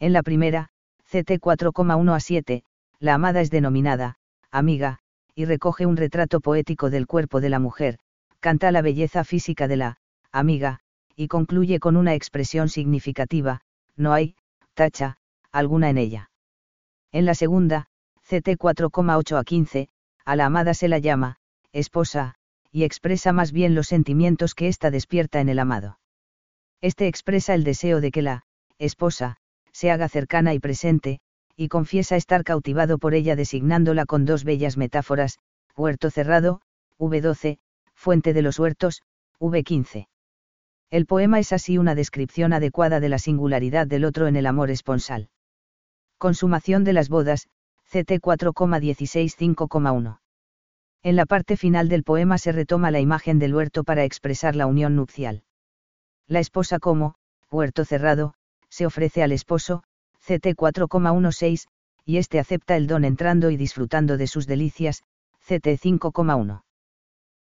En 0.00 0.12
la 0.12 0.22
primera, 0.22 0.70
CT 1.04 1.38
4,1 1.40 2.14
a 2.14 2.20
7, 2.20 2.64
la 3.00 3.14
amada 3.14 3.40
es 3.40 3.50
denominada, 3.50 4.16
amiga, 4.50 4.98
y 5.34 5.44
recoge 5.44 5.86
un 5.86 5.96
retrato 5.96 6.40
poético 6.40 6.90
del 6.90 7.06
cuerpo 7.06 7.40
de 7.40 7.48
la 7.48 7.58
mujer, 7.58 7.98
canta 8.40 8.72
la 8.72 8.82
belleza 8.82 9.24
física 9.24 9.68
de 9.68 9.76
la, 9.76 9.98
amiga, 10.32 10.80
y 11.14 11.28
concluye 11.28 11.80
con 11.80 11.96
una 11.96 12.14
expresión 12.14 12.68
significativa, 12.68 13.60
no 13.96 14.12
hay, 14.12 14.34
tacha, 14.74 15.16
alguna 15.52 15.90
en 15.90 15.98
ella. 15.98 16.30
En 17.12 17.24
la 17.24 17.34
segunda, 17.34 17.86
CT 18.22 18.58
4,8 18.58 19.38
a 19.38 19.44
15, 19.44 19.88
a 20.24 20.36
la 20.36 20.46
amada 20.46 20.74
se 20.74 20.88
la 20.88 20.98
llama, 20.98 21.36
esposa, 21.72 22.34
y 22.70 22.84
expresa 22.84 23.32
más 23.32 23.52
bien 23.52 23.74
los 23.74 23.88
sentimientos 23.88 24.54
que 24.54 24.68
ésta 24.68 24.90
despierta 24.90 25.40
en 25.40 25.48
el 25.48 25.58
amado. 25.58 25.98
Este 26.80 27.08
expresa 27.08 27.54
el 27.54 27.64
deseo 27.64 28.00
de 28.00 28.10
que 28.10 28.22
la, 28.22 28.44
esposa, 28.78 29.36
se 29.72 29.90
haga 29.90 30.08
cercana 30.08 30.54
y 30.54 30.58
presente, 30.60 31.20
y 31.60 31.66
confiesa 31.66 32.14
estar 32.14 32.44
cautivado 32.44 32.98
por 32.98 33.14
ella 33.14 33.34
designándola 33.34 34.06
con 34.06 34.24
dos 34.24 34.44
bellas 34.44 34.76
metáforas, 34.76 35.40
huerto 35.76 36.08
cerrado, 36.08 36.60
V12, 37.00 37.58
fuente 37.94 38.32
de 38.32 38.42
los 38.42 38.60
huertos, 38.60 39.02
V15. 39.40 40.06
El 40.90 41.04
poema 41.04 41.40
es 41.40 41.52
así 41.52 41.76
una 41.76 41.96
descripción 41.96 42.52
adecuada 42.52 43.00
de 43.00 43.08
la 43.08 43.18
singularidad 43.18 43.88
del 43.88 44.04
otro 44.04 44.28
en 44.28 44.36
el 44.36 44.46
amor 44.46 44.70
esponsal. 44.70 45.30
Consumación 46.16 46.84
de 46.84 46.92
las 46.92 47.08
bodas, 47.08 47.48
CT 47.90 48.20
4,16 48.22 50.20
En 51.02 51.16
la 51.16 51.26
parte 51.26 51.56
final 51.56 51.88
del 51.88 52.04
poema 52.04 52.38
se 52.38 52.52
retoma 52.52 52.92
la 52.92 53.00
imagen 53.00 53.40
del 53.40 53.52
huerto 53.52 53.82
para 53.82 54.04
expresar 54.04 54.54
la 54.54 54.66
unión 54.66 54.94
nupcial. 54.94 55.42
La 56.28 56.38
esposa 56.38 56.78
como, 56.78 57.16
huerto 57.50 57.84
cerrado, 57.84 58.34
se 58.68 58.86
ofrece 58.86 59.24
al 59.24 59.32
esposo, 59.32 59.82
CT 60.28 60.54
4,16, 60.56 61.68
y 62.04 62.18
éste 62.18 62.38
acepta 62.38 62.76
el 62.76 62.86
don 62.86 63.06
entrando 63.06 63.50
y 63.50 63.56
disfrutando 63.56 64.18
de 64.18 64.26
sus 64.26 64.46
delicias, 64.46 65.02
CT 65.40 65.80
5,1. 65.80 66.64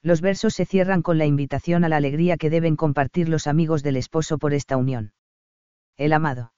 Los 0.02 0.20
versos 0.20 0.52
se 0.52 0.66
cierran 0.66 1.00
con 1.00 1.16
la 1.16 1.24
invitación 1.24 1.84
a 1.84 1.88
la 1.88 1.96
alegría 1.96 2.36
que 2.36 2.50
deben 2.50 2.76
compartir 2.76 3.30
los 3.30 3.46
amigos 3.46 3.82
del 3.82 3.96
esposo 3.96 4.36
por 4.36 4.52
esta 4.52 4.76
unión. 4.76 5.14
El 5.96 6.12
amado. 6.12 6.52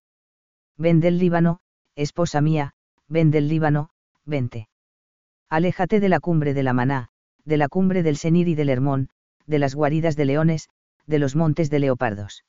Ven 0.77 0.99
del 0.99 1.19
Líbano, 1.21 1.61
esposa 1.95 2.41
mía, 2.41 2.73
ven 3.07 3.31
del 3.31 3.47
Líbano, 3.47 3.91
vente. 4.25 4.69
Aléjate 5.49 6.01
de 6.01 6.09
la 6.09 6.19
cumbre 6.19 6.55
de 6.55 6.65
la 6.65 6.73
Maná, 6.73 7.11
de 7.45 7.57
la 7.57 7.69
cumbre 7.69 8.03
del 8.03 8.17
Senir 8.17 8.49
y 8.49 8.57
del 8.57 8.69
Hermón, 8.69 9.11
de 9.47 9.61
las 9.61 9.77
guaridas 9.77 10.17
de 10.17 10.25
leones, 10.25 10.71
de 11.07 11.21
los 11.21 11.37
montes 11.37 11.71
de 11.71 11.79
leopardos. 11.79 12.45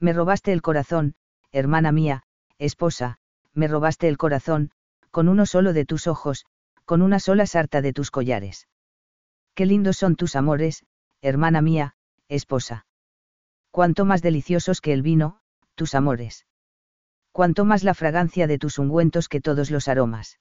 Me 0.00 0.12
robaste 0.12 0.52
el 0.52 0.62
corazón, 0.62 1.14
hermana 1.52 1.92
mía, 1.92 2.24
esposa, 2.58 3.18
me 3.54 3.68
robaste 3.68 4.08
el 4.08 4.18
corazón, 4.18 4.70
con 5.10 5.28
uno 5.28 5.46
solo 5.46 5.72
de 5.72 5.84
tus 5.84 6.06
ojos, 6.06 6.46
con 6.84 7.02
una 7.02 7.20
sola 7.20 7.46
sarta 7.46 7.80
de 7.82 7.92
tus 7.92 8.10
collares. 8.10 8.68
Qué 9.54 9.66
lindos 9.66 9.96
son 9.96 10.16
tus 10.16 10.36
amores, 10.36 10.84
hermana 11.20 11.60
mía, 11.60 11.94
esposa. 12.28 12.86
Cuanto 13.70 14.04
más 14.04 14.22
deliciosos 14.22 14.80
que 14.80 14.92
el 14.92 15.02
vino, 15.02 15.40
tus 15.74 15.94
amores 15.94 16.46
cuanto 17.38 17.64
más 17.64 17.84
la 17.84 17.94
fragancia 17.94 18.48
de 18.48 18.58
tus 18.58 18.80
ungüentos 18.80 19.28
que 19.28 19.40
todos 19.40 19.70
los 19.70 19.86
aromas. 19.86 20.40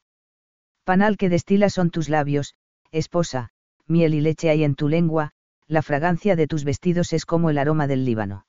Panal 0.84 1.16
que 1.16 1.30
destila 1.30 1.70
son 1.70 1.92
tus 1.92 2.10
labios, 2.10 2.56
esposa, 2.92 3.50
miel 3.86 4.16
y 4.16 4.22
leche 4.22 4.50
hay 4.50 4.64
en 4.64 4.74
tu 4.74 4.90
lengua, 4.90 5.30
la 5.68 5.84
fragancia 5.84 6.36
de 6.36 6.48
tus 6.48 6.64
vestidos 6.64 7.14
es 7.14 7.28
como 7.28 7.52
el 7.52 7.60
aroma 7.60 7.86
del 7.86 8.04
Líbano. 8.04 8.48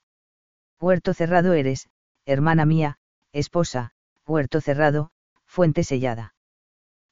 Huerto 0.81 1.13
cerrado 1.13 1.53
eres, 1.53 1.89
hermana 2.25 2.65
mía, 2.65 2.97
esposa, 3.31 3.91
huerto 4.25 4.61
cerrado, 4.61 5.11
fuente 5.45 5.83
sellada. 5.83 6.33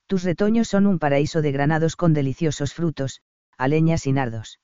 Tus 0.07 0.23
retoños 0.23 0.67
son 0.67 0.87
un 0.87 0.99
paraíso 0.99 1.41
de 1.41 1.51
granados 1.51 1.95
con 1.95 2.13
deliciosos 2.13 2.73
frutos, 2.73 3.21
aleñas 3.57 4.07
y 4.07 4.13
nardos. 4.13 4.59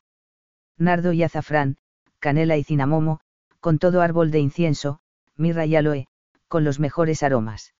Nardo 0.77 1.13
y 1.13 1.24
azafrán, 1.24 1.77
canela 2.19 2.57
y 2.57 2.63
cinamomo, 2.63 3.19
con 3.60 3.79
todo 3.79 4.01
árbol 4.01 4.31
de 4.31 4.39
incienso, 4.39 5.00
mirra 5.36 5.65
y 5.65 5.75
aloe, 5.75 6.07
con 6.48 6.63
los 6.63 6.79
mejores 6.79 7.24
aromas. 7.24 7.74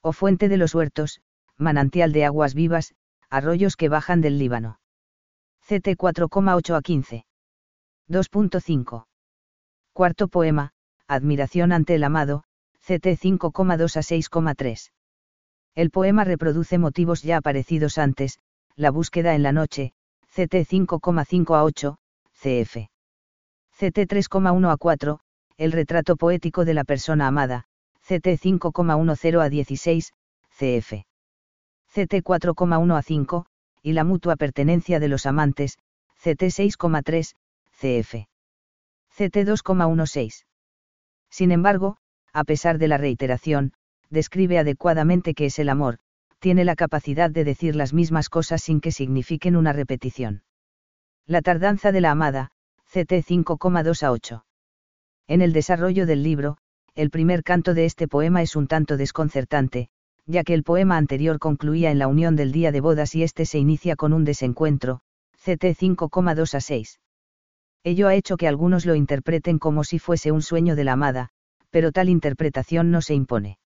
O 0.00 0.12
fuente 0.12 0.48
de 0.48 0.56
los 0.56 0.74
huertos, 0.74 1.20
manantial 1.56 2.12
de 2.12 2.24
aguas 2.24 2.54
vivas, 2.54 2.94
arroyos 3.28 3.76
que 3.76 3.88
bajan 3.88 4.20
del 4.20 4.38
Líbano. 4.38 4.80
CT 5.60 5.96
4,8 5.96 6.76
a 6.76 6.82
15. 6.82 7.26
2.5. 8.08 9.06
Cuarto 9.92 10.28
poema, 10.28 10.72
Admiración 11.06 11.72
ante 11.72 11.96
el 11.96 12.04
amado, 12.04 12.44
CT 12.90 13.06
5,2 13.22 13.96
a 13.96 14.00
6,3. 14.00 14.90
El 15.76 15.90
poema 15.92 16.24
reproduce 16.24 16.76
motivos 16.76 17.22
ya 17.22 17.36
aparecidos 17.36 17.98
antes, 17.98 18.40
la 18.74 18.90
búsqueda 18.90 19.36
en 19.36 19.44
la 19.44 19.52
noche, 19.52 19.92
CT 20.26 20.66
5,5 20.66 21.56
a 21.56 21.62
8, 21.62 21.98
CF. 22.32 22.90
CT 23.78 23.98
3,1 24.10 24.72
a 24.72 24.76
4, 24.76 25.20
el 25.56 25.70
retrato 25.70 26.16
poético 26.16 26.64
de 26.64 26.74
la 26.74 26.82
persona 26.82 27.28
amada, 27.28 27.66
CT 28.00 28.26
5,10 28.26 29.40
a 29.40 29.48
16, 29.48 30.12
CF. 30.48 30.92
CT 31.94 32.24
4,1 32.24 32.96
a 32.96 33.02
5, 33.02 33.46
y 33.82 33.92
la 33.92 34.02
mutua 34.02 34.34
pertenencia 34.34 34.98
de 34.98 35.06
los 35.06 35.26
amantes, 35.26 35.78
CT 36.16 36.42
6,3, 36.42 37.36
CF. 37.70 38.26
CT 39.14 39.36
2,16. 39.46 40.44
Sin 41.30 41.52
embargo, 41.52 41.99
a 42.32 42.44
pesar 42.44 42.78
de 42.78 42.88
la 42.88 42.98
reiteración, 42.98 43.72
describe 44.10 44.58
adecuadamente 44.58 45.34
qué 45.34 45.46
es 45.46 45.58
el 45.58 45.68
amor, 45.68 45.98
tiene 46.38 46.64
la 46.64 46.76
capacidad 46.76 47.30
de 47.30 47.44
decir 47.44 47.76
las 47.76 47.92
mismas 47.92 48.28
cosas 48.28 48.62
sin 48.62 48.80
que 48.80 48.92
signifiquen 48.92 49.56
una 49.56 49.72
repetición. 49.72 50.42
La 51.26 51.42
tardanza 51.42 51.92
de 51.92 52.00
la 52.00 52.10
amada, 52.10 52.50
CT 52.86 53.22
5,2 53.22 54.02
a 54.02 54.10
8. 54.10 54.44
En 55.28 55.42
el 55.42 55.52
desarrollo 55.52 56.06
del 56.06 56.22
libro, 56.22 56.56
el 56.94 57.10
primer 57.10 57.44
canto 57.44 57.74
de 57.74 57.84
este 57.84 58.08
poema 58.08 58.42
es 58.42 58.56
un 58.56 58.66
tanto 58.66 58.96
desconcertante, 58.96 59.90
ya 60.26 60.42
que 60.44 60.54
el 60.54 60.64
poema 60.64 60.96
anterior 60.96 61.38
concluía 61.38 61.90
en 61.90 61.98
la 61.98 62.08
unión 62.08 62.36
del 62.36 62.52
día 62.52 62.72
de 62.72 62.80
bodas 62.80 63.14
y 63.14 63.22
este 63.22 63.46
se 63.46 63.58
inicia 63.58 63.96
con 63.96 64.12
un 64.12 64.24
desencuentro, 64.24 65.02
CT 65.36 65.76
5,2 65.76 66.54
a 66.54 66.60
6. 66.60 67.00
Ello 67.84 68.08
ha 68.08 68.14
hecho 68.14 68.36
que 68.36 68.48
algunos 68.48 68.86
lo 68.86 68.94
interpreten 68.94 69.58
como 69.58 69.84
si 69.84 69.98
fuese 69.98 70.32
un 70.32 70.42
sueño 70.42 70.76
de 70.76 70.84
la 70.84 70.92
amada, 70.92 71.30
pero 71.70 71.92
tal 71.92 72.08
interpretación 72.08 72.90
no 72.90 73.02
se 73.02 73.14
impone. 73.14 73.58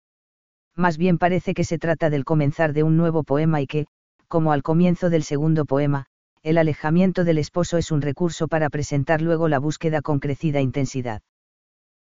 Más 0.76 0.98
bien 0.98 1.18
parece 1.18 1.54
que 1.54 1.64
se 1.64 1.78
trata 1.78 2.10
del 2.10 2.24
comenzar 2.24 2.72
de 2.72 2.82
un 2.82 2.96
nuevo 2.96 3.22
poema 3.22 3.60
y 3.60 3.66
que, 3.66 3.86
como 4.28 4.52
al 4.52 4.62
comienzo 4.62 5.10
del 5.10 5.22
segundo 5.22 5.64
poema, 5.64 6.06
el 6.42 6.58
alejamiento 6.58 7.24
del 7.24 7.38
esposo 7.38 7.78
es 7.78 7.90
un 7.90 8.02
recurso 8.02 8.48
para 8.48 8.68
presentar 8.68 9.22
luego 9.22 9.48
la 9.48 9.58
búsqueda 9.58 10.02
con 10.02 10.20
crecida 10.20 10.60
intensidad. 10.60 11.22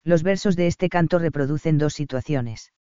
Los 0.04 0.22
versos 0.22 0.56
de 0.56 0.66
este 0.66 0.88
canto 0.88 1.18
reproducen 1.18 1.78
dos 1.78 1.94
situaciones. 1.94 2.72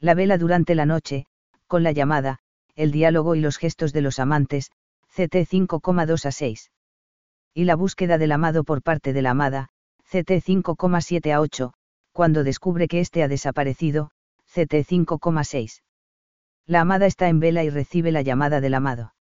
La 0.00 0.14
vela 0.14 0.38
durante 0.38 0.74
la 0.74 0.86
noche, 0.86 1.26
con 1.66 1.82
la 1.82 1.92
llamada, 1.92 2.38
el 2.74 2.92
diálogo 2.92 3.34
y 3.34 3.40
los 3.40 3.58
gestos 3.58 3.92
de 3.92 4.00
los 4.00 4.18
amantes, 4.18 4.70
CT 5.08 5.34
5,2 5.34 6.24
a 6.24 6.32
6. 6.32 6.70
Y 7.52 7.64
la 7.64 7.74
búsqueda 7.74 8.16
del 8.16 8.32
amado 8.32 8.64
por 8.64 8.82
parte 8.82 9.12
de 9.12 9.20
la 9.20 9.30
amada, 9.30 9.68
CT 10.04 10.40
5,7 10.40 11.34
a 11.34 11.40
8, 11.40 11.72
cuando 12.18 12.42
descubre 12.42 12.88
que 12.88 12.98
éste 12.98 13.22
ha 13.22 13.28
desaparecido, 13.28 14.10
CT 14.46 14.82
5,6. 14.82 15.82
La 16.66 16.80
amada 16.80 17.06
está 17.06 17.28
en 17.28 17.38
vela 17.38 17.62
y 17.62 17.70
recibe 17.70 18.10
la 18.10 18.22
llamada 18.22 18.60
del 18.60 18.74
amado. 18.74 19.14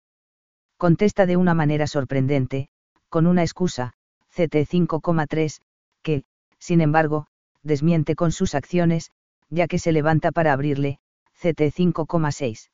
Contesta 0.79 1.26
de 1.26 1.37
una 1.37 1.53
manera 1.53 1.88
sorprendente, 1.88 2.71
con 3.11 3.26
una 3.26 3.43
excusa, 3.43 3.93
CT 4.31 4.65
5,3, 4.65 5.61
que, 6.00 6.25
sin 6.59 6.81
embargo, 6.81 7.26
desmiente 7.62 8.15
con 8.15 8.33
sus 8.33 8.55
acciones, 8.55 9.11
ya 9.50 9.67
que 9.67 9.79
se 9.79 9.93
levanta 9.93 10.33
para 10.33 10.55
abrirle, 10.55 10.99
CT 11.35 11.75
5,6. 11.76 12.71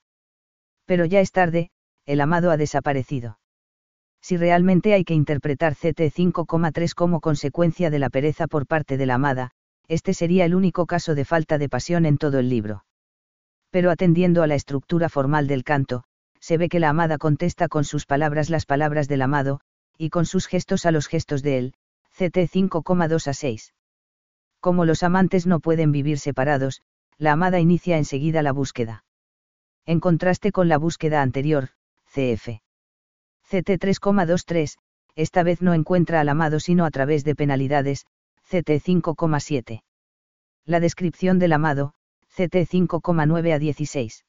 Pero 0.84 1.04
ya 1.04 1.18
es 1.18 1.32
tarde, 1.32 1.70
el 2.06 2.20
amado 2.20 2.52
ha 2.52 2.56
desaparecido. 2.56 3.40
Si 4.20 4.36
realmente 4.36 4.94
hay 4.94 5.02
que 5.02 5.14
interpretar 5.14 5.74
CT 5.74 6.14
5,3 6.14 6.94
como 6.94 7.20
consecuencia 7.20 7.90
de 7.90 7.98
la 7.98 8.08
pereza 8.08 8.46
por 8.46 8.68
parte 8.68 8.96
de 8.96 9.06
la 9.06 9.14
amada, 9.14 9.50
este 9.88 10.14
sería 10.14 10.44
el 10.44 10.54
único 10.54 10.86
caso 10.86 11.14
de 11.14 11.24
falta 11.24 11.58
de 11.58 11.68
pasión 11.68 12.06
en 12.06 12.18
todo 12.18 12.38
el 12.38 12.48
libro. 12.48 12.84
Pero 13.70 13.90
atendiendo 13.90 14.42
a 14.42 14.46
la 14.46 14.54
estructura 14.54 15.08
formal 15.08 15.46
del 15.46 15.64
canto, 15.64 16.04
se 16.40 16.58
ve 16.58 16.68
que 16.68 16.80
la 16.80 16.88
amada 16.88 17.18
contesta 17.18 17.68
con 17.68 17.84
sus 17.84 18.06
palabras 18.06 18.50
las 18.50 18.66
palabras 18.66 19.08
del 19.08 19.22
amado, 19.22 19.60
y 19.96 20.10
con 20.10 20.26
sus 20.26 20.46
gestos 20.46 20.86
a 20.86 20.90
los 20.90 21.06
gestos 21.06 21.42
de 21.42 21.58
él, 21.58 21.74
CT 22.10 22.50
5,2 22.50 23.26
a 23.28 23.32
6. 23.32 23.74
Como 24.60 24.84
los 24.84 25.02
amantes 25.02 25.46
no 25.46 25.60
pueden 25.60 25.92
vivir 25.92 26.18
separados, 26.18 26.82
la 27.18 27.32
amada 27.32 27.60
inicia 27.60 27.96
enseguida 27.96 28.42
la 28.42 28.52
búsqueda. 28.52 29.04
En 29.86 30.00
contraste 30.00 30.52
con 30.52 30.68
la 30.68 30.78
búsqueda 30.78 31.22
anterior, 31.22 31.70
CF. 32.06 32.60
CT 33.48 33.78
3,23, 33.78 34.76
esta 35.14 35.42
vez 35.42 35.62
no 35.62 35.74
encuentra 35.74 36.20
al 36.20 36.28
amado 36.28 36.60
sino 36.60 36.84
a 36.84 36.90
través 36.90 37.24
de 37.24 37.34
penalidades, 37.34 38.06
CT 38.52 38.84
5,7. 38.84 39.82
La 40.66 40.78
descripción 40.78 41.38
del 41.38 41.54
amado, 41.54 41.94
CT 42.28 42.68
5,9 42.68 43.54
a 43.54 43.58
16. 43.58 44.26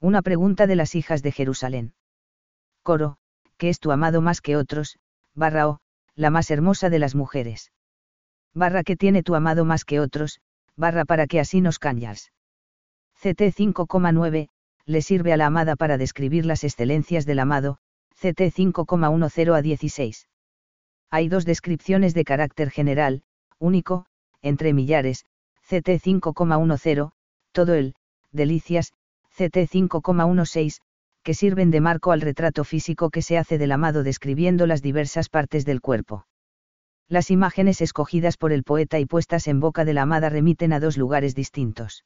Una 0.00 0.22
pregunta 0.22 0.66
de 0.66 0.76
las 0.76 0.94
hijas 0.94 1.22
de 1.22 1.30
Jerusalén. 1.30 1.92
Coro, 2.82 3.18
que 3.58 3.68
es 3.68 3.80
tu 3.80 3.92
amado 3.92 4.22
más 4.22 4.40
que 4.40 4.56
otros, 4.56 4.98
barra 5.34 5.68
o, 5.68 5.80
la 6.14 6.30
más 6.30 6.50
hermosa 6.50 6.88
de 6.88 6.98
las 6.98 7.14
mujeres 7.14 7.70
barra 8.54 8.82
que 8.82 8.96
tiene 8.96 9.22
tu 9.22 9.34
amado 9.34 9.66
más 9.66 9.84
que 9.84 10.00
otros, 10.00 10.40
barra 10.74 11.04
para 11.04 11.26
que 11.26 11.40
así 11.40 11.60
nos 11.60 11.78
callas. 11.78 12.32
CT 13.20 13.52
5,9, 13.52 14.48
le 14.86 15.02
sirve 15.02 15.34
a 15.34 15.36
la 15.36 15.46
amada 15.46 15.76
para 15.76 15.98
describir 15.98 16.46
las 16.46 16.64
excelencias 16.64 17.26
del 17.26 17.40
amado, 17.40 17.76
CT 18.14 18.40
5,10 18.40 19.54
a 19.54 19.60
16. 19.60 20.28
Hay 21.10 21.28
dos 21.28 21.44
descripciones 21.44 22.14
de 22.14 22.24
carácter 22.24 22.70
general, 22.70 23.22
único, 23.64 24.06
entre 24.42 24.72
millares, 24.72 25.24
CT 25.62 25.88
5,10, 26.00 27.12
todo 27.52 27.74
el, 27.74 27.94
delicias, 28.30 28.92
CT 29.30 29.56
5,16, 29.66 30.80
que 31.22 31.34
sirven 31.34 31.70
de 31.70 31.80
marco 31.80 32.12
al 32.12 32.20
retrato 32.20 32.64
físico 32.64 33.10
que 33.10 33.22
se 33.22 33.38
hace 33.38 33.56
del 33.56 33.72
amado 33.72 34.02
describiendo 34.02 34.66
las 34.66 34.82
diversas 34.82 35.30
partes 35.30 35.64
del 35.64 35.80
cuerpo. 35.80 36.26
Las 37.08 37.30
imágenes 37.30 37.80
escogidas 37.80 38.36
por 38.36 38.52
el 38.52 38.62
poeta 38.62 38.98
y 38.98 39.06
puestas 39.06 39.48
en 39.48 39.60
boca 39.60 39.84
de 39.84 39.94
la 39.94 40.02
amada 40.02 40.28
remiten 40.28 40.72
a 40.72 40.80
dos 40.80 40.98
lugares 40.98 41.34
distintos. 41.34 42.04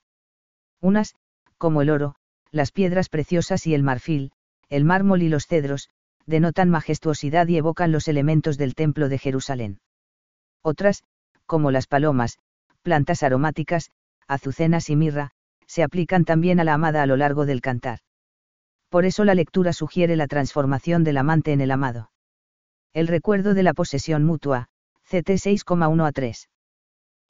Unas, 0.81 1.17
como 1.57 1.83
el 1.83 1.91
oro, 1.91 2.15
las 2.53 2.71
piedras 2.71 3.09
preciosas 3.09 3.67
y 3.67 3.75
el 3.75 3.83
marfil, 3.83 4.31
el 4.69 4.85
mármol 4.85 5.23
y 5.23 5.29
los 5.29 5.47
cedros, 5.47 5.88
denotan 6.27 6.71
majestuosidad 6.71 7.49
y 7.49 7.57
evocan 7.57 7.91
los 7.91 8.07
elementos 8.07 8.59
del 8.59 8.75
templo 8.75 9.09
de 9.09 9.19
Jerusalén. 9.19 9.81
Otras, 10.62 11.03
como 11.49 11.73
las 11.73 11.88
palomas, 11.88 12.38
plantas 12.83 13.25
aromáticas, 13.25 13.90
azucenas 14.29 14.88
y 14.90 14.94
mirra, 14.94 15.33
se 15.66 15.83
aplican 15.83 16.25
también 16.25 16.61
a 16.61 16.64
la 16.64 16.75
amada 16.75 17.03
a 17.03 17.07
lo 17.07 17.16
largo 17.16 17.46
del 17.46 17.61
cantar. 17.61 17.99
Por 18.88 19.05
eso 19.05 19.25
la 19.25 19.35
lectura 19.35 19.73
sugiere 19.73 20.14
la 20.14 20.29
transformación 20.29 21.03
del 21.03 21.16
amante 21.16 21.53
en 21.53 21.61
el 21.61 21.73
amado. 21.73 22.11
El 22.92 23.09
recuerdo 23.09 23.55
de 23.55 23.62
la 23.62 23.75
posesión 23.75 24.25
mutua, 24.25 24.68
CT 25.05 25.31
6,1 25.31 26.07
a 26.07 26.12
3. 26.12 26.49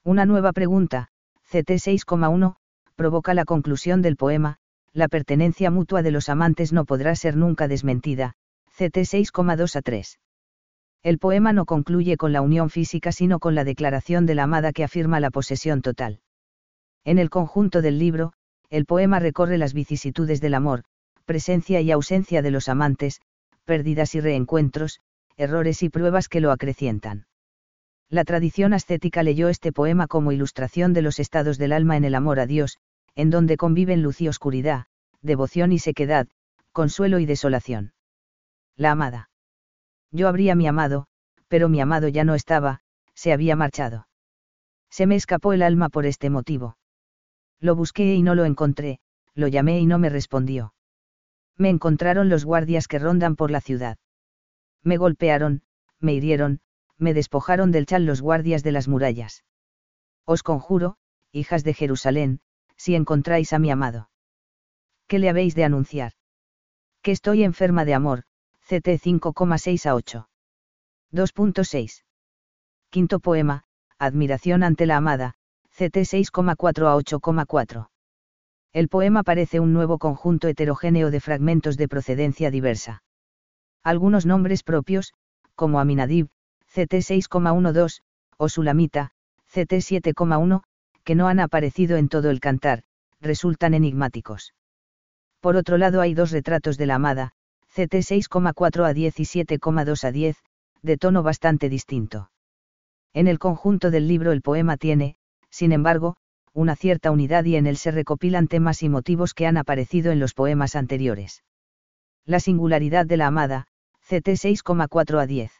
Una 0.03 0.25
nueva 0.25 0.53
pregunta, 0.53 1.09
CT 1.49 1.71
6,1, 1.71 2.55
provoca 2.95 3.33
la 3.33 3.45
conclusión 3.45 4.01
del 4.01 4.17
poema, 4.17 4.57
la 4.93 5.07
pertenencia 5.07 5.71
mutua 5.71 6.01
de 6.01 6.11
los 6.11 6.29
amantes 6.29 6.73
no 6.73 6.85
podrá 6.85 7.15
ser 7.15 7.35
nunca 7.35 7.67
desmentida, 7.67 8.33
CT 8.67 8.97
6,2 8.97 9.75
a 9.75 9.81
3. 9.81 10.19
El 11.01 11.17
poema 11.17 11.53
no 11.53 11.65
concluye 11.65 12.17
con 12.17 12.33
la 12.33 12.41
unión 12.41 12.69
física 12.69 13.11
sino 13.11 13.39
con 13.39 13.55
la 13.55 13.63
declaración 13.63 14.25
de 14.25 14.35
la 14.35 14.43
amada 14.43 14.73
que 14.73 14.83
afirma 14.83 15.19
la 15.19 15.31
posesión 15.31 15.81
total. 15.81 16.19
En 17.05 17.19
el 17.19 17.29
conjunto 17.29 17.81
del 17.81 17.97
libro, 17.99 18.33
el 18.69 18.85
poema 18.85 19.19
recorre 19.19 19.57
las 19.57 19.73
vicisitudes 19.73 20.41
del 20.41 20.53
amor, 20.53 20.83
presencia 21.25 21.79
y 21.79 21.91
ausencia 21.91 22.41
de 22.41 22.51
los 22.51 22.67
amantes, 22.67 23.21
pérdidas 23.63 24.13
y 24.15 24.19
reencuentros, 24.19 24.99
errores 25.37 25.83
y 25.83 25.89
pruebas 25.89 26.27
que 26.27 26.41
lo 26.41 26.51
acrecientan. 26.51 27.27
La 28.09 28.25
tradición 28.25 28.73
ascética 28.73 29.23
leyó 29.23 29.47
este 29.47 29.71
poema 29.71 30.07
como 30.07 30.31
ilustración 30.31 30.93
de 30.93 31.01
los 31.01 31.19
estados 31.19 31.57
del 31.57 31.71
alma 31.71 31.95
en 31.95 32.03
el 32.03 32.15
amor 32.15 32.39
a 32.39 32.47
Dios, 32.47 32.77
en 33.15 33.29
donde 33.29 33.55
conviven 33.55 34.01
luz 34.01 34.19
y 34.21 34.27
oscuridad, 34.27 34.87
devoción 35.21 35.71
y 35.71 35.79
sequedad, 35.79 36.27
consuelo 36.73 37.19
y 37.19 37.25
desolación. 37.25 37.93
La 38.75 38.91
amada. 38.91 39.28
Yo 40.11 40.27
habría 40.27 40.55
mi 40.55 40.67
amado, 40.67 41.07
pero 41.47 41.69
mi 41.69 41.81
amado 41.81 42.07
ya 42.07 42.23
no 42.23 42.35
estaba, 42.35 42.81
se 43.13 43.33
había 43.33 43.55
marchado. 43.55 44.07
Se 44.89 45.05
me 45.05 45.15
escapó 45.15 45.53
el 45.53 45.61
alma 45.61 45.89
por 45.89 46.05
este 46.05 46.29
motivo. 46.29 46.77
Lo 47.59 47.75
busqué 47.75 48.15
y 48.15 48.23
no 48.23 48.35
lo 48.35 48.45
encontré, 48.45 48.99
lo 49.35 49.47
llamé 49.47 49.79
y 49.79 49.85
no 49.85 49.99
me 49.99 50.09
respondió. 50.09 50.73
Me 51.57 51.69
encontraron 51.69 52.29
los 52.29 52.45
guardias 52.45 52.87
que 52.87 52.99
rondan 52.99 53.35
por 53.35 53.51
la 53.51 53.61
ciudad. 53.61 53.97
Me 54.83 54.97
golpearon, 54.97 55.63
me 55.99 56.13
hirieron, 56.13 56.61
me 56.97 57.13
despojaron 57.13 57.71
del 57.71 57.85
chal 57.85 58.05
los 58.05 58.21
guardias 58.21 58.63
de 58.63 58.71
las 58.71 58.87
murallas. 58.87 59.43
Os 60.25 60.43
conjuro, 60.43 60.97
hijas 61.31 61.63
de 61.63 61.73
Jerusalén, 61.73 62.39
si 62.77 62.95
encontráis 62.95 63.51
a 63.53 63.59
mi 63.59 63.71
amado. 63.71 64.09
¿Qué 65.07 65.19
le 65.19 65.29
habéis 65.29 65.55
de 65.55 65.65
anunciar? 65.65 66.13
Que 67.01 67.11
estoy 67.11 67.43
enferma 67.43 67.83
de 67.83 67.93
amor, 67.93 68.23
CT 68.69 69.01
5,6 69.01 69.87
a 69.87 69.95
8. 69.95 70.29
2.6. 71.11 72.03
Quinto 72.91 73.19
poema, 73.19 73.63
Admiración 73.97 74.61
ante 74.61 74.85
la 74.85 74.97
amada, 74.97 75.33
CT 75.71 76.05
6,4 76.05 76.85
a 76.85 76.95
8,4. 76.95 77.89
El 78.71 78.87
poema 78.87 79.23
parece 79.23 79.59
un 79.59 79.73
nuevo 79.73 79.97
conjunto 79.97 80.47
heterogéneo 80.47 81.09
de 81.09 81.19
fragmentos 81.19 81.77
de 81.77 81.87
procedencia 81.87 82.51
diversa. 82.51 83.01
Algunos 83.83 84.27
nombres 84.27 84.61
propios, 84.61 85.15
como 85.55 85.79
Aminadib, 85.79 86.27
CT 86.67 86.93
6,12, 86.93 88.01
o 88.37 88.49
Sulamita, 88.49 89.09
CT 89.47 89.81
7,1, 89.81 90.61
que 91.03 91.15
no 91.15 91.27
han 91.27 91.39
aparecido 91.39 91.97
en 91.97 92.07
todo 92.07 92.29
el 92.29 92.39
cantar, 92.39 92.83
resultan 93.19 93.73
enigmáticos. 93.73 94.53
Por 95.39 95.55
otro 95.55 95.79
lado 95.79 96.01
hay 96.01 96.13
dos 96.13 96.29
retratos 96.29 96.77
de 96.77 96.85
la 96.85 96.95
amada, 96.95 97.33
CT 97.75 97.95
6,4 97.95 98.85
a 98.85 98.93
10 98.93 99.19
y 99.19 99.23
7,2 99.23 100.03
a 100.03 100.11
10, 100.11 100.37
de 100.81 100.97
tono 100.97 101.23
bastante 101.23 101.69
distinto. 101.69 102.31
En 103.13 103.27
el 103.27 103.39
conjunto 103.39 103.91
del 103.91 104.07
libro 104.07 104.31
el 104.31 104.41
poema 104.41 104.77
tiene, 104.77 105.15
sin 105.49 105.71
embargo, 105.71 106.15
una 106.53 106.75
cierta 106.75 107.11
unidad 107.11 107.45
y 107.45 107.55
en 107.55 107.67
él 107.67 107.77
se 107.77 107.91
recopilan 107.91 108.47
temas 108.47 108.83
y 108.83 108.89
motivos 108.89 109.33
que 109.33 109.45
han 109.45 109.57
aparecido 109.57 110.11
en 110.11 110.19
los 110.19 110.33
poemas 110.33 110.75
anteriores. 110.75 111.43
La 112.25 112.39
singularidad 112.39 113.05
de 113.05 113.17
la 113.17 113.27
amada, 113.27 113.67
CT 114.01 114.29
6,4 114.29 115.21
a 115.21 115.25
10. 115.25 115.51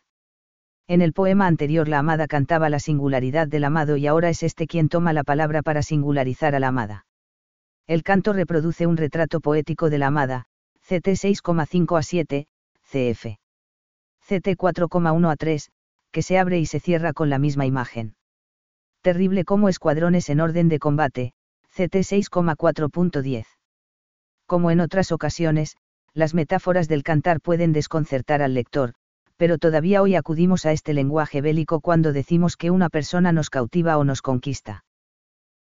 En 0.88 1.02
el 1.02 1.14
poema 1.14 1.46
anterior 1.46 1.88
la 1.88 2.00
amada 2.00 2.28
cantaba 2.28 2.70
la 2.70 2.80
singularidad 2.80 3.48
del 3.48 3.64
amado 3.64 3.96
y 3.98 4.08
ahora 4.08 4.30
es 4.30 4.42
este 4.42 4.66
quien 4.66 4.90
toma 4.90 5.14
la 5.14 5.24
palabra 5.24 5.62
para 5.62 5.84
singularizar 5.84 6.56
a 6.56 6.60
la 6.60 6.70
amada. 6.70 7.06
El 7.86 8.02
canto 8.02 8.34
reproduce 8.34 8.88
un 8.88 8.98
retrato 8.98 9.40
poético 9.40 9.92
de 9.92 10.00
la 10.00 10.08
amada, 10.08 10.48
CT 10.90 11.10
6,5 11.10 12.00
a 12.00 12.02
7, 12.02 12.48
CF. 12.82 13.38
CT 14.26 14.58
4,1 14.58 15.32
a 15.32 15.36
3, 15.36 15.70
que 16.12 16.24
se 16.24 16.40
abre 16.40 16.58
y 16.58 16.66
se 16.66 16.80
cierra 16.80 17.14
con 17.14 17.30
la 17.30 17.38
misma 17.38 17.68
imagen. 17.68 18.16
Terrible 19.04 19.46
como 19.46 19.70
escuadrones 19.70 20.32
en 20.32 20.40
orden 20.40 20.68
de 20.68 20.80
combate, 20.80 21.34
CT 21.68 21.94
6,4.10. 21.94 23.46
Como 24.48 24.72
en 24.72 24.80
otras 24.80 25.12
ocasiones, 25.12 25.78
las 26.16 26.34
metáforas 26.34 26.88
del 26.88 27.04
cantar 27.04 27.40
pueden 27.40 27.72
desconcertar 27.72 28.42
al 28.42 28.56
lector, 28.56 28.96
pero 29.38 29.60
todavía 29.60 30.02
hoy 30.02 30.16
acudimos 30.16 30.66
a 30.66 30.72
este 30.72 30.96
lenguaje 30.96 31.42
bélico 31.42 31.82
cuando 31.82 32.14
decimos 32.14 32.58
que 32.58 32.72
una 32.72 32.90
persona 32.90 33.32
nos 33.32 33.52
cautiva 33.52 34.00
o 34.00 34.04
nos 34.06 34.24
conquista. 34.24 34.86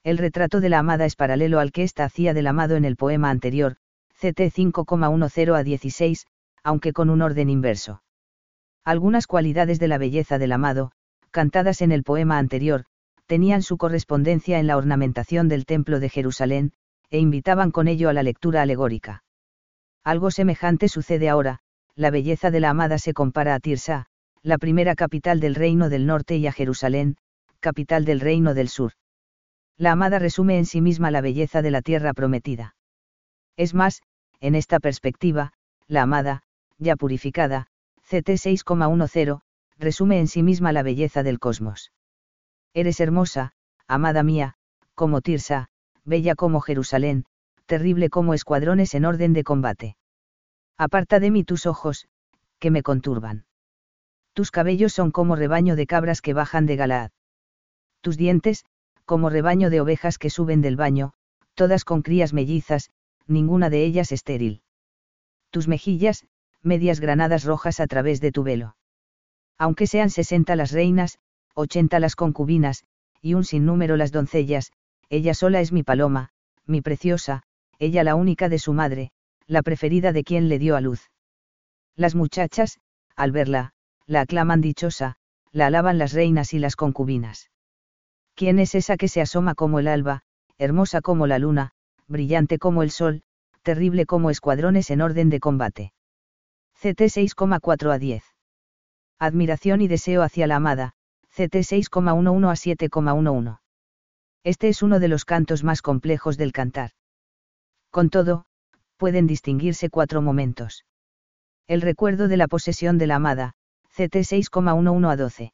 El 0.05 0.19
retrato 0.19 0.61
de 0.61 0.69
la 0.69 0.79
amada 0.79 1.03
es 1.03 1.17
paralelo 1.17 1.59
al 1.59 1.73
que 1.73 1.83
ésta 1.83 2.05
hacía 2.05 2.33
del 2.33 2.47
amado 2.47 2.77
en 2.77 2.85
el 2.85 2.95
poema 2.95 3.29
anterior, 3.29 3.75
CT 4.19 4.49
5,10 4.51 5.55
a 5.55 5.63
16, 5.63 6.25
aunque 6.63 6.91
con 6.91 7.11
un 7.11 7.21
orden 7.21 7.51
inverso. 7.51 8.01
Algunas 8.83 9.27
cualidades 9.27 9.79
de 9.79 9.87
la 9.87 9.99
belleza 9.99 10.39
del 10.39 10.53
amado, 10.53 10.91
cantadas 11.29 11.81
en 11.83 11.91
el 11.91 12.03
poema 12.03 12.39
anterior, 12.39 12.85
tenían 13.27 13.61
su 13.61 13.77
correspondencia 13.77 14.57
en 14.57 14.65
la 14.65 14.77
ornamentación 14.77 15.49
del 15.49 15.65
Templo 15.65 15.99
de 15.99 16.09
Jerusalén, 16.09 16.71
e 17.09 17.19
invitaban 17.19 17.69
con 17.69 17.87
ello 17.87 18.09
a 18.09 18.13
la 18.13 18.23
lectura 18.23 18.63
alegórica. 18.63 19.23
Algo 20.03 20.31
semejante 20.31 20.87
sucede 20.87 21.29
ahora, 21.29 21.59
la 21.93 22.09
belleza 22.09 22.49
de 22.49 22.59
la 22.59 22.69
amada 22.71 22.97
se 22.97 23.13
compara 23.13 23.53
a 23.53 23.59
Tirsa, 23.59 24.07
la 24.41 24.57
primera 24.57 24.95
capital 24.95 25.39
del 25.39 25.53
reino 25.53 25.89
del 25.89 26.05
norte 26.07 26.37
y 26.37 26.47
a 26.47 26.51
Jerusalén, 26.51 27.17
capital 27.59 28.05
del 28.05 28.19
reino 28.19 28.53
del 28.53 28.69
sur. 28.69 28.93
La 29.77 29.91
amada 29.91 30.17
resume 30.17 30.57
en 30.57 30.65
sí 30.65 30.81
misma 30.81 31.11
la 31.11 31.21
belleza 31.21 31.61
de 31.61 31.71
la 31.71 31.81
tierra 31.81 32.13
prometida. 32.13 32.76
Es 33.57 33.73
más, 33.73 34.03
en 34.39 34.55
esta 34.55 34.79
perspectiva, 34.79 35.51
la 35.87 36.03
amada, 36.03 36.43
ya 36.77 36.95
purificada, 36.95 37.67
CT 38.03 38.29
6,10, 38.29 39.41
resume 39.79 40.19
en 40.19 40.27
sí 40.27 40.43
misma 40.43 40.71
la 40.71 40.83
belleza 40.83 41.23
del 41.23 41.39
cosmos. 41.39 41.91
Eres 42.73 42.99
hermosa, 42.99 43.53
amada 43.87 44.23
mía, 44.23 44.53
como 44.93 45.21
Tirsa, 45.21 45.69
bella 46.05 46.35
como 46.35 46.61
Jerusalén, 46.61 47.25
terrible 47.65 48.09
como 48.09 48.33
escuadrones 48.33 48.93
en 48.93 49.05
orden 49.05 49.33
de 49.33 49.43
combate. 49.43 49.97
Aparta 50.77 51.19
de 51.19 51.31
mí 51.31 51.43
tus 51.43 51.65
ojos, 51.65 52.07
que 52.59 52.71
me 52.71 52.83
conturban. 52.83 53.45
Tus 54.33 54.51
cabellos 54.51 54.93
son 54.93 55.11
como 55.11 55.35
rebaño 55.35 55.75
de 55.75 55.87
cabras 55.87 56.21
que 56.21 56.33
bajan 56.33 56.67
de 56.67 56.75
Galaad. 56.75 57.11
Tus 58.01 58.17
dientes, 58.17 58.65
como 59.05 59.29
rebaño 59.29 59.71
de 59.71 59.81
ovejas 59.81 60.19
que 60.19 60.29
suben 60.29 60.61
del 60.61 60.75
baño, 60.75 61.13
todas 61.55 61.83
con 61.83 62.03
crías 62.03 62.33
mellizas, 62.33 62.91
ninguna 63.27 63.69
de 63.69 63.83
ellas 63.83 64.11
estéril. 64.11 64.61
Tus 65.49 65.67
mejillas, 65.67 66.25
medias 66.61 66.99
granadas 66.99 67.43
rojas 67.43 67.79
a 67.79 67.87
través 67.87 68.21
de 68.21 68.31
tu 68.31 68.43
velo. 68.43 68.75
Aunque 69.57 69.87
sean 69.87 70.09
sesenta 70.09 70.55
las 70.55 70.71
reinas, 70.71 71.19
ochenta 71.55 71.99
las 71.99 72.15
concubinas, 72.15 72.83
y 73.21 73.33
un 73.33 73.43
sinnúmero 73.43 73.97
las 73.97 74.11
doncellas, 74.11 74.71
ella 75.09 75.33
sola 75.33 75.61
es 75.61 75.71
mi 75.71 75.83
paloma, 75.83 76.29
mi 76.65 76.81
preciosa, 76.81 77.43
ella 77.79 78.03
la 78.03 78.15
única 78.15 78.49
de 78.49 78.59
su 78.59 78.73
madre, 78.73 79.11
la 79.47 79.63
preferida 79.63 80.11
de 80.11 80.23
quien 80.23 80.49
le 80.49 80.59
dio 80.59 80.75
a 80.75 80.81
luz. 80.81 81.09
Las 81.95 82.13
muchachas, 82.13 82.79
al 83.15 83.31
verla, 83.31 83.73
la 84.05 84.21
aclaman 84.21 84.61
dichosa, 84.61 85.15
la 85.51 85.67
alaban 85.67 85.97
las 85.97 86.13
reinas 86.13 86.53
y 86.53 86.59
las 86.59 86.75
concubinas. 86.75 87.49
¿Quién 88.35 88.59
es 88.59 88.75
esa 88.75 88.97
que 88.97 89.07
se 89.07 89.21
asoma 89.21 89.55
como 89.55 89.79
el 89.79 89.87
alba, 89.87 90.21
hermosa 90.57 91.01
como 91.01 91.25
la 91.25 91.39
luna, 91.39 91.71
brillante 92.07 92.59
como 92.59 92.83
el 92.83 92.91
sol, 92.91 93.21
terrible 93.63 94.05
como 94.05 94.29
escuadrones 94.29 94.89
en 94.91 95.01
orden 95.01 95.29
de 95.29 95.39
combate? 95.39 95.93
CT 96.73 97.01
6,4 97.01 97.93
a 97.93 97.99
10. 97.99 98.23
Admiración 99.19 99.81
y 99.81 99.87
deseo 99.87 100.21
hacia 100.21 100.47
la 100.47 100.57
amada, 100.57 100.93
CT 101.29 101.55
6,11 101.55 102.49
a 102.49 102.87
7,11. 102.87 103.59
Este 104.43 104.69
es 104.69 104.81
uno 104.81 104.99
de 104.99 105.07
los 105.07 105.25
cantos 105.25 105.63
más 105.63 105.81
complejos 105.81 106.37
del 106.37 106.51
cantar. 106.51 106.91
Con 107.91 108.09
todo, 108.09 108.45
pueden 108.97 109.27
distinguirse 109.27 109.89
cuatro 109.89 110.21
momentos. 110.21 110.85
El 111.67 111.81
recuerdo 111.81 112.27
de 112.27 112.37
la 112.37 112.47
posesión 112.47 112.97
de 112.97 113.07
la 113.07 113.15
amada, 113.15 113.53
CT 113.89 114.15
6,11 114.23 115.11
a 115.11 115.15
12. 115.15 115.53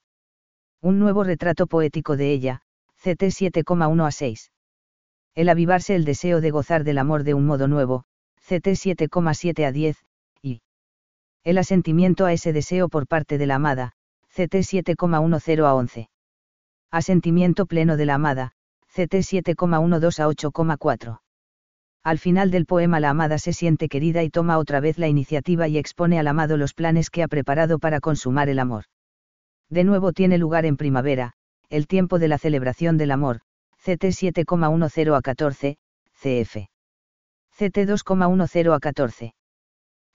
Un 0.82 1.00
nuevo 1.00 1.24
retrato 1.24 1.68
poético 1.68 2.18
de 2.18 2.32
ella, 2.32 2.62
CT 2.98 3.24
7,1 3.24 4.06
a 4.06 4.12
6. 4.12 4.53
El 5.36 5.50
avivarse 5.50 5.96
el 5.96 6.06
deseo 6.06 6.41
de 6.41 6.52
gozar 6.52 6.84
del 6.84 7.00
amor 7.00 7.24
de 7.24 7.34
un 7.34 7.46
modo 7.46 7.67
nuevo, 7.67 8.04
CT 8.41 8.67
7,7 8.67 9.65
a 9.65 9.72
10, 9.72 9.98
y 10.41 10.62
el 11.43 11.58
asentimiento 11.58 12.26
a 12.26 12.34
ese 12.34 12.54
deseo 12.54 12.88
por 12.88 13.08
parte 13.08 13.38
de 13.38 13.48
la 13.48 13.56
amada, 13.56 13.93
CT 14.30 14.56
7,10 14.56 15.65
a 15.65 15.74
11. 15.74 16.10
Asentimiento 16.91 17.65
pleno 17.65 17.98
de 17.98 18.06
la 18.06 18.15
amada, 18.15 18.52
CT 18.93 19.15
7,12 19.15 20.19
a 20.19 20.28
8,4. 20.28 21.19
Al 22.04 22.19
final 22.19 22.52
del 22.52 22.65
poema 22.67 23.00
la 23.00 23.10
amada 23.10 23.39
se 23.39 23.54
siente 23.54 23.88
querida 23.89 24.22
y 24.24 24.30
toma 24.30 24.60
otra 24.60 24.82
vez 24.82 25.00
la 25.00 25.08
iniciativa 25.08 25.67
y 25.67 25.78
expone 25.78 26.19
al 26.19 26.28
amado 26.28 26.58
los 26.58 26.74
planes 26.74 27.10
que 27.10 27.24
ha 27.24 27.28
preparado 27.28 27.80
para 27.80 28.02
consumar 28.02 28.50
el 28.50 28.60
amor. 28.60 28.84
De 29.69 29.84
nuevo 29.84 30.12
tiene 30.12 30.38
lugar 30.38 30.65
en 30.67 30.78
primavera, 30.78 31.34
el 31.69 31.88
tiempo 31.88 32.19
de 32.19 32.28
la 32.28 32.38
celebración 32.38 32.98
del 32.98 33.12
amor, 33.12 33.39
CT 33.84 34.15
7,10 34.15 35.13
a 35.13 35.22
14, 35.22 35.78
CF. 36.13 36.69
CT 37.52 37.78
2,10 37.80 38.74
a 38.74 38.80
14. 38.80 39.36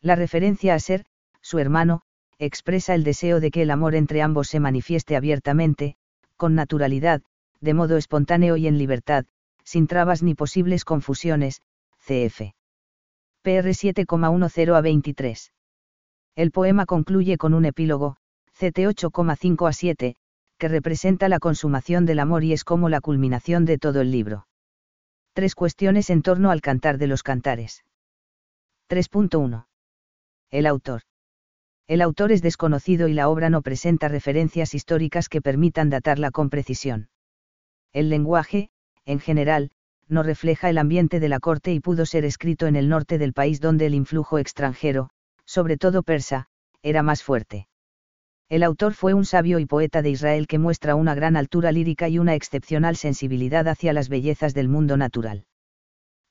La 0.01 0.17
referencia 0.17 0.75
a 0.75 0.79
ser, 0.79 1.05
su 1.43 1.59
hermano, 1.59 2.01
expresa 2.39 2.95
el 2.95 3.05
deseo 3.05 3.41
de 3.41 3.51
que 3.51 3.61
el 3.61 3.71
amor 3.71 3.95
entre 3.95 4.23
ambos 4.23 4.49
se 4.49 4.59
manifieste 4.59 5.17
abiertamente, 5.17 5.97
con 6.39 6.55
naturalidad, 6.55 7.21
de 7.61 7.75
modo 7.75 7.99
espontáneo 7.99 8.57
y 8.57 8.69
en 8.69 8.79
libertad, 8.79 9.27
sin 9.65 9.87
trabas 9.87 10.23
ni 10.23 10.35
posibles 10.35 10.87
confusiones, 10.87 11.61
cf. 12.07 12.55
PR 13.43 13.69
7,10 13.69 14.75
a 14.75 14.81
23. 14.81 15.53
El 16.37 16.53
poema 16.53 16.87
concluye 16.87 17.37
con 17.37 17.53
un 17.53 17.67
epílogo, 17.67 18.17
CT 18.55 18.79
8,5 18.79 19.69
a 19.69 19.73
7, 19.75 20.17
que 20.59 20.69
representa 20.69 21.29
la 21.29 21.39
consumación 21.39 22.05
del 22.05 22.19
amor 22.19 22.45
y 22.45 22.53
es 22.53 22.65
como 22.65 22.89
la 22.89 23.01
culminación 23.01 23.65
de 23.65 23.79
todo 23.79 24.01
el 24.01 24.11
libro. 24.11 24.47
Tres 25.33 25.55
cuestiones 25.55 26.11
en 26.11 26.23
torno 26.23 26.51
al 26.51 26.61
cantar 26.61 26.99
de 26.99 27.07
los 27.07 27.23
cantares. 27.23 27.85
3.1. 28.91 29.67
El 30.51 30.67
autor. 30.67 31.03
El 31.87 32.03
autor 32.03 32.33
es 32.33 32.43
desconocido 32.43 33.07
y 33.09 33.15
la 33.15 33.29
obra 33.29 33.49
no 33.51 33.63
presenta 33.63 34.09
referencias 34.09 34.75
históricas 34.75 35.29
que 35.29 35.41
permitan 35.41 35.91
datarla 35.91 36.31
con 36.31 36.51
precisión. 36.51 37.09
El 37.93 38.11
lenguaje, 38.11 38.71
en 39.07 39.21
general, 39.21 39.71
no 40.09 40.23
refleja 40.23 40.71
el 40.71 40.79
ambiente 40.79 41.21
de 41.21 41.29
la 41.29 41.39
corte 41.39 41.73
y 41.73 41.81
pudo 41.81 42.05
ser 42.05 42.25
escrito 42.25 42.67
en 42.67 42.77
el 42.77 42.89
norte 42.89 43.19
del 43.19 43.33
país 43.33 43.61
donde 43.61 43.87
el 43.87 43.95
influjo 43.95 44.39
extranjero, 44.39 45.11
sobre 45.45 45.77
todo 45.77 46.03
persa, 46.03 46.47
era 46.83 47.03
más 47.03 47.23
fuerte. 47.23 47.68
El 48.51 48.63
autor 48.63 48.95
fue 48.95 49.13
un 49.13 49.27
sabio 49.27 49.59
y 49.59 49.67
poeta 49.67 50.01
de 50.01 50.09
Israel 50.09 50.47
que 50.47 50.59
muestra 50.59 50.95
una 50.95 51.15
gran 51.15 51.37
altura 51.37 51.71
lírica 51.71 52.09
y 52.09 52.19
una 52.19 52.35
excepcional 52.35 52.97
sensibilidad 52.97 53.69
hacia 53.69 53.93
las 53.93 54.09
bellezas 54.09 54.55
del 54.55 54.71
mundo 54.71 54.97
natural. 54.97 55.45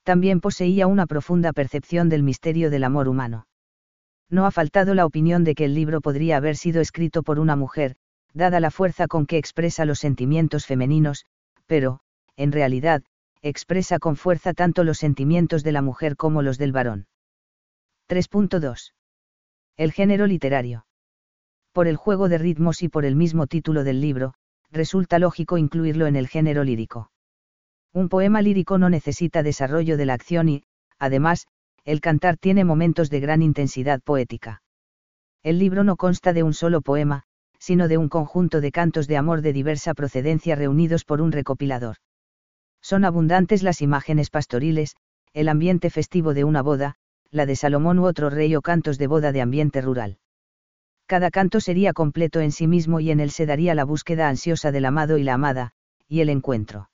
También 0.03 0.41
poseía 0.41 0.87
una 0.87 1.05
profunda 1.05 1.53
percepción 1.53 2.09
del 2.09 2.23
misterio 2.23 2.71
del 2.71 2.85
amor 2.85 3.07
humano. 3.07 3.45
No 4.31 4.47
ha 4.47 4.51
faltado 4.51 4.95
la 4.95 5.05
opinión 5.05 5.43
de 5.43 5.53
que 5.53 5.65
el 5.65 5.75
libro 5.75 6.01
podría 6.01 6.37
haber 6.37 6.57
sido 6.57 6.81
escrito 6.81 7.21
por 7.21 7.39
una 7.39 7.55
mujer, 7.55 7.95
dada 8.33 8.59
la 8.59 8.71
fuerza 8.71 9.07
con 9.07 9.27
que 9.27 9.37
expresa 9.37 9.85
los 9.85 9.99
sentimientos 9.99 10.65
femeninos, 10.65 11.25
pero, 11.67 11.99
en 12.35 12.51
realidad, 12.51 13.03
expresa 13.43 13.99
con 13.99 14.15
fuerza 14.15 14.53
tanto 14.53 14.83
los 14.83 14.97
sentimientos 14.97 15.63
de 15.63 15.71
la 15.71 15.83
mujer 15.83 16.15
como 16.15 16.41
los 16.41 16.57
del 16.57 16.71
varón. 16.71 17.05
3.2. 18.09 18.93
El 19.77 19.91
género 19.91 20.25
literario 20.25 20.86
por 21.77 21.87
el 21.87 21.95
juego 21.95 22.27
de 22.27 22.39
ritmos 22.39 22.81
y 22.81 22.89
por 22.89 23.05
el 23.05 23.15
mismo 23.15 23.45
título 23.45 23.83
del 23.83 24.01
libro, 24.01 24.33
resulta 24.71 25.19
lógico 25.19 25.59
incluirlo 25.59 26.07
en 26.07 26.15
el 26.15 26.27
género 26.27 26.63
lírico. 26.63 27.11
Un 27.93 28.09
poema 28.09 28.41
lírico 28.41 28.79
no 28.79 28.89
necesita 28.89 29.43
desarrollo 29.43 29.95
de 29.95 30.07
la 30.07 30.15
acción 30.15 30.49
y, 30.49 30.63
además, 30.97 31.45
el 31.85 32.01
cantar 32.01 32.37
tiene 32.37 32.63
momentos 32.63 33.11
de 33.11 33.19
gran 33.19 33.43
intensidad 33.43 34.01
poética. 34.01 34.63
El 35.43 35.59
libro 35.59 35.83
no 35.83 35.97
consta 35.97 36.33
de 36.33 36.41
un 36.41 36.55
solo 36.55 36.81
poema, 36.81 37.25
sino 37.59 37.87
de 37.87 37.99
un 37.99 38.09
conjunto 38.09 38.59
de 38.59 38.71
cantos 38.71 39.05
de 39.07 39.17
amor 39.17 39.43
de 39.43 39.53
diversa 39.53 39.93
procedencia 39.93 40.55
reunidos 40.55 41.05
por 41.05 41.21
un 41.21 41.31
recopilador. 41.31 41.97
Son 42.81 43.05
abundantes 43.05 43.61
las 43.61 43.83
imágenes 43.83 44.31
pastoriles, 44.31 44.95
el 45.31 45.47
ambiente 45.47 45.91
festivo 45.91 46.33
de 46.33 46.43
una 46.43 46.63
boda, 46.63 46.95
la 47.29 47.45
de 47.45 47.55
Salomón 47.55 47.99
u 47.99 48.07
otro 48.07 48.31
rey 48.31 48.55
o 48.55 48.63
cantos 48.63 48.97
de 48.97 49.05
boda 49.05 49.31
de 49.31 49.41
ambiente 49.41 49.79
rural 49.79 50.17
cada 51.07 51.31
canto 51.31 51.61
sería 51.61 51.93
completo 51.93 52.41
en 52.41 52.51
sí 52.51 52.67
mismo 52.67 52.99
y 52.99 53.11
en 53.11 53.19
él 53.19 53.31
se 53.31 53.45
daría 53.45 53.73
la 53.73 53.85
búsqueda 53.85 54.27
ansiosa 54.27 54.71
del 54.71 54.85
amado 54.85 55.17
y 55.17 55.23
la 55.23 55.33
amada, 55.33 55.71
y 56.07 56.19
el 56.19 56.29
encuentro. 56.29 56.89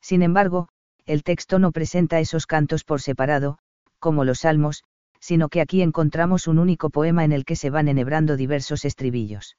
Sin 0.00 0.22
embargo, 0.22 0.68
el 1.04 1.22
texto 1.22 1.58
no 1.58 1.70
presenta 1.70 2.18
esos 2.18 2.46
cantos 2.46 2.82
por 2.82 3.00
separado, 3.00 3.58
como 3.98 4.24
los 4.24 4.40
salmos, 4.40 4.82
sino 5.20 5.48
que 5.48 5.60
aquí 5.60 5.82
encontramos 5.82 6.46
un 6.46 6.58
único 6.58 6.90
poema 6.90 7.24
en 7.24 7.32
el 7.32 7.44
que 7.44 7.56
se 7.56 7.70
van 7.70 7.88
enhebrando 7.88 8.36
diversos 8.36 8.84
estribillos. 8.84 9.56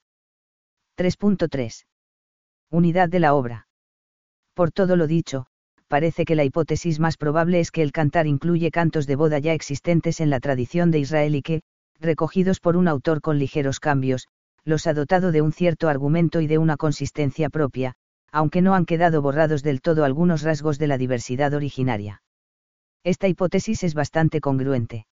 3.3. 0.98 1.86
Unidad 2.72 3.10
de 3.10 3.20
la 3.20 3.34
obra. 3.34 3.68
Por 4.54 4.72
todo 4.72 4.96
lo 4.96 5.08
dicho, 5.08 5.46
parece 5.88 6.26
que 6.26 6.36
la 6.36 6.44
hipótesis 6.44 7.00
más 7.00 7.16
probable 7.16 7.60
es 7.60 7.72
que 7.72 7.84
el 7.84 7.92
cantar 7.92 8.28
incluye 8.28 8.72
cantos 8.72 9.06
de 9.08 9.16
boda 9.16 9.40
ya 9.40 9.54
existentes 9.54 10.20
en 10.20 10.30
la 10.30 10.40
tradición 10.40 10.90
de 10.90 11.00
Israel 11.00 11.36
y 11.36 11.42
que, 11.42 11.62
recogidos 12.00 12.60
por 12.60 12.78
un 12.78 12.88
autor 12.88 13.22
con 13.22 13.40
ligeros 13.40 13.80
cambios, 13.80 14.28
los 14.64 14.88
ha 14.88 14.94
dotado 14.94 15.32
de 15.32 15.42
un 15.42 15.54
cierto 15.54 15.90
argumento 15.90 16.42
y 16.42 16.48
de 16.48 16.58
una 16.58 16.78
consistencia 16.78 17.50
propia, 17.50 17.94
aunque 18.32 18.62
no 18.62 18.76
han 18.76 18.86
quedado 18.86 19.22
borrados 19.22 19.64
del 19.64 19.82
todo 19.82 20.04
algunos 20.04 20.42
rasgos 20.42 20.78
de 20.78 20.88
la 20.88 20.98
diversidad 20.98 21.54
originaria. 21.54 22.22
Esta 23.04 23.28
hipótesis 23.28 23.84
es 23.84 23.94
bastante 23.94 24.42
congruente. 24.42 25.08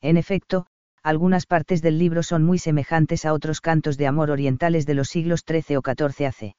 En 0.00 0.16
efecto, 0.16 0.66
algunas 1.02 1.46
partes 1.46 1.82
del 1.82 1.98
libro 1.98 2.22
son 2.22 2.44
muy 2.44 2.58
semejantes 2.58 3.24
a 3.24 3.32
otros 3.32 3.60
cantos 3.60 3.96
de 3.96 4.06
amor 4.06 4.30
orientales 4.30 4.86
de 4.86 4.94
los 4.94 5.08
siglos 5.08 5.44
XIII 5.46 5.76
o 5.76 5.82
XIV 5.82 6.26
AC. 6.26 6.54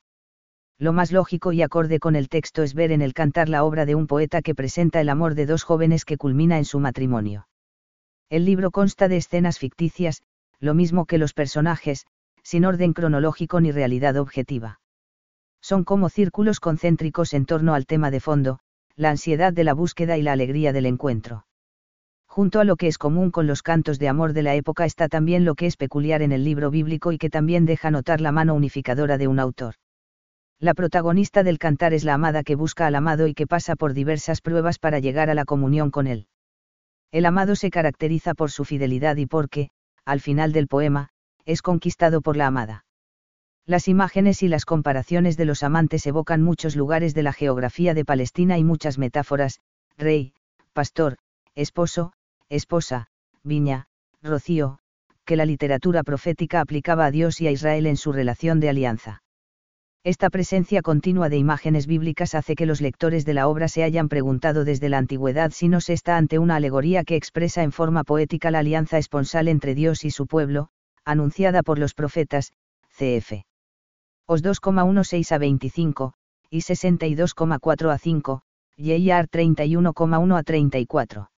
Lo 0.78 0.94
más 0.94 1.12
lógico 1.12 1.52
y 1.52 1.62
acorde 1.62 2.00
con 2.00 2.16
el 2.16 2.28
texto 2.28 2.64
es 2.64 2.74
ver 2.74 2.92
en 2.92 3.04
el 3.04 3.14
cantar 3.14 3.50
la 3.50 3.64
obra 3.64 3.86
de 3.86 3.94
un 3.94 4.08
poeta 4.08 4.42
que 4.42 4.56
presenta 4.56 5.00
el 5.00 5.10
amor 5.10 5.36
de 5.36 5.46
dos 5.46 5.64
jóvenes 5.64 6.06
que 6.06 6.18
culmina 6.18 6.58
en 6.58 6.66
su 6.66 6.80
matrimonio. 6.80 7.48
El 8.32 8.46
libro 8.46 8.72
consta 8.72 9.10
de 9.10 9.18
escenas 9.18 9.60
ficticias, 9.60 10.22
lo 10.62 10.74
mismo 10.74 11.06
que 11.06 11.18
los 11.18 11.34
personajes, 11.34 12.06
sin 12.44 12.64
orden 12.64 12.94
cronológico 12.94 13.60
ni 13.60 13.74
realidad 13.74 14.16
objetiva. 14.16 14.80
Son 15.62 15.84
como 15.84 16.08
círculos 16.08 16.62
concéntricos 16.62 17.34
en 17.34 17.46
torno 17.46 17.74
al 17.74 17.86
tema 17.86 18.10
de 18.10 18.22
fondo, 18.22 18.60
la 18.96 19.10
ansiedad 19.10 19.52
de 19.52 19.66
la 19.66 19.74
búsqueda 19.74 20.18
y 20.18 20.22
la 20.22 20.32
alegría 20.32 20.72
del 20.72 20.86
encuentro. 20.86 21.46
Junto 22.26 22.62
a 22.62 22.64
lo 22.64 22.78
que 22.78 22.88
es 22.88 22.98
común 22.98 23.32
con 23.32 23.48
los 23.48 23.64
cantos 23.64 24.00
de 24.00 24.08
amor 24.08 24.32
de 24.32 24.44
la 24.44 24.56
época 24.56 24.86
está 24.86 25.10
también 25.10 25.44
lo 25.44 25.56
que 25.56 25.66
es 25.66 25.76
peculiar 25.76 26.22
en 26.22 26.32
el 26.32 26.46
libro 26.46 26.72
bíblico 26.72 27.12
y 27.12 27.18
que 27.18 27.30
también 27.30 27.66
deja 27.66 27.92
notar 27.92 28.22
la 28.22 28.32
mano 28.32 28.54
unificadora 28.54 29.18
de 29.18 29.28
un 29.28 29.40
autor. 29.40 29.76
La 30.58 30.74
protagonista 30.74 31.44
del 31.44 31.60
cantar 31.60 31.94
es 31.94 32.06
la 32.06 32.14
amada 32.14 32.44
que 32.44 32.56
busca 32.56 32.88
al 32.88 32.96
amado 32.96 33.28
y 33.28 33.34
que 33.34 33.46
pasa 33.46 33.76
por 33.76 33.94
diversas 33.94 34.40
pruebas 34.40 34.80
para 34.80 35.00
llegar 35.00 35.30
a 35.30 35.34
la 35.34 35.44
comunión 35.44 35.92
con 35.92 36.08
él. 36.08 36.28
El 37.12 37.26
amado 37.26 37.56
se 37.56 37.70
caracteriza 37.70 38.34
por 38.34 38.52
su 38.52 38.64
fidelidad 38.64 39.18
y 39.18 39.26
porque, 39.26 39.70
al 40.06 40.22
final 40.22 40.54
del 40.54 40.68
poema, 40.68 41.10
es 41.46 41.62
conquistado 41.62 42.22
por 42.22 42.38
la 42.38 42.48
amada. 42.48 42.86
Las 43.66 43.88
imágenes 43.88 44.44
y 44.44 44.48
las 44.48 44.66
comparaciones 44.66 45.38
de 45.38 45.46
los 45.46 45.64
amantes 45.64 46.06
evocan 46.08 46.42
muchos 46.42 46.76
lugares 46.76 47.14
de 47.14 47.24
la 47.24 47.34
geografía 47.34 47.94
de 47.94 48.06
Palestina 48.06 48.58
y 48.58 48.64
muchas 48.64 48.98
metáforas, 48.98 49.60
rey, 49.98 50.34
pastor, 50.74 51.18
esposo, 51.54 52.14
esposa, 52.50 53.08
viña, 53.44 53.88
rocío, 54.22 54.80
que 55.26 55.36
la 55.36 55.46
literatura 55.46 56.04
profética 56.04 56.62
aplicaba 56.62 57.06
a 57.06 57.12
Dios 57.12 57.42
y 57.42 57.48
a 57.48 57.52
Israel 57.52 57.86
en 57.86 57.98
su 57.98 58.12
relación 58.12 58.60
de 58.60 58.70
alianza. 58.70 59.22
Esta 60.04 60.32
presencia 60.32 60.82
continua 60.82 61.30
de 61.30 61.38
imágenes 61.38 61.86
bíblicas 61.86 62.34
hace 62.34 62.56
que 62.56 62.66
los 62.66 62.82
lectores 62.82 63.24
de 63.24 63.36
la 63.36 63.48
obra 63.48 63.68
se 63.68 63.84
hayan 63.84 64.10
preguntado 64.10 64.66
desde 64.66 64.90
la 64.90 64.98
antigüedad 64.98 65.52
si 65.52 65.68
no 65.68 65.80
se 65.80 65.94
está 65.94 66.18
ante 66.18 66.40
una 66.40 66.56
alegoría 66.56 67.04
que 67.04 67.16
expresa 67.16 67.62
en 67.62 67.72
forma 67.72 68.04
poética 68.04 68.50
la 68.50 68.60
alianza 68.60 68.98
esponsal 68.98 69.48
entre 69.48 69.76
Dios 69.76 70.04
y 70.04 70.10
su 70.10 70.26
pueblo, 70.26 70.70
anunciada 71.06 71.62
por 71.62 71.78
los 71.78 71.94
profetas, 71.94 72.52
cf. 72.98 73.46
Os 74.26 74.44
2,16 74.44 75.32
a 75.34 75.38
25, 75.38 76.14
y 76.50 76.62
62,4 76.62 77.94
a 77.94 77.98
5, 78.00 78.42
J.R. 78.78 79.28
31,1 79.30 80.38
a 80.38 80.44
34. 80.44 81.32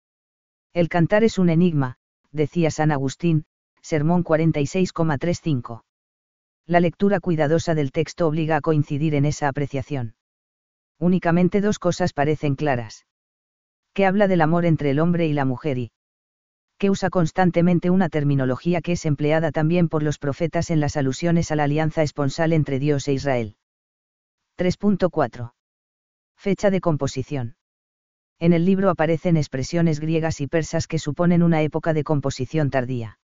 El 0.74 0.88
cantar 0.88 1.24
es 1.24 1.40
un 1.40 1.50
enigma, 1.50 1.98
decía 2.32 2.70
San 2.70 2.92
Agustín, 2.92 3.46
Sermón 3.82 4.24
46,35 4.24 5.82
la 6.72 6.80
lectura 6.80 7.20
cuidadosa 7.20 7.76
del 7.76 7.92
texto 7.92 8.26
obliga 8.26 8.56
a 8.56 8.62
coincidir 8.62 9.14
en 9.14 9.26
esa 9.26 9.50
apreciación. 9.50 10.16
Únicamente 11.00 11.60
dos 11.60 11.80
cosas 11.80 12.14
parecen 12.14 12.56
claras. 12.56 13.06
Que 13.94 14.06
habla 14.06 14.30
del 14.30 14.40
amor 14.40 14.66
entre 14.66 14.92
el 14.92 15.00
hombre 15.00 15.28
y 15.28 15.34
la 15.34 15.44
mujer 15.44 15.78
y 15.78 15.92
que 16.78 16.90
usa 16.90 17.10
constantemente 17.10 17.90
una 17.90 18.08
terminología 18.08 18.80
que 18.80 18.94
es 18.94 19.06
empleada 19.06 19.52
también 19.52 19.90
por 19.90 20.02
los 20.02 20.18
profetas 20.18 20.70
en 20.72 20.80
las 20.80 20.96
alusiones 20.96 21.52
a 21.52 21.58
la 21.58 21.66
alianza 21.66 22.04
esponsal 22.04 22.54
entre 22.54 22.80
Dios 22.80 23.06
e 23.10 23.14
Israel. 23.14 23.58
3.4. 24.58 25.52
Fecha 26.38 26.70
de 26.70 26.80
composición. 26.80 27.58
En 28.40 28.54
el 28.54 28.64
libro 28.64 28.90
aparecen 28.90 29.36
expresiones 29.36 30.00
griegas 30.00 30.40
y 30.40 30.48
persas 30.48 30.88
que 30.88 31.00
suponen 31.00 31.44
una 31.44 31.62
época 31.64 31.94
de 31.94 32.06
composición 32.06 32.70
tardía. 32.70 33.20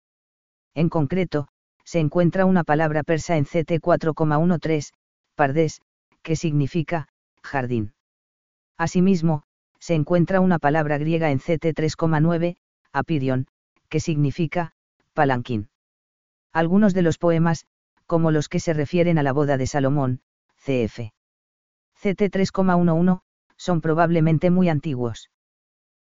En 0.74 0.90
concreto, 0.90 1.48
se 1.86 2.00
encuentra 2.00 2.46
una 2.46 2.64
palabra 2.64 3.04
persa 3.04 3.38
en 3.38 3.46
CT 3.46 3.80
4,13, 3.80 4.92
pardes, 5.36 5.82
que 6.24 6.36
significa, 6.36 7.08
jardín. 7.44 7.94
Asimismo, 8.78 9.44
se 9.80 9.94
encuentra 9.94 10.42
una 10.42 10.60
palabra 10.60 10.98
griega 10.98 11.30
en 11.30 11.38
CT 11.38 11.74
3,9, 11.78 12.58
apirion, 12.92 13.48
que 13.88 14.00
significa, 14.00 14.74
palanquín. 15.14 15.70
Algunos 16.52 16.94
de 16.94 17.04
los 17.04 17.18
poemas, 17.20 17.66
como 18.08 18.32
los 18.32 18.50
que 18.50 18.60
se 18.60 18.74
refieren 18.74 19.18
a 19.20 19.24
la 19.24 19.32
boda 19.32 19.58
de 19.58 19.68
Salomón, 19.68 20.22
cf. 20.58 21.12
CT 22.02 22.22
3,11, 22.34 23.22
son 23.58 23.82
probablemente 23.82 24.50
muy 24.50 24.70
antiguos. 24.70 25.30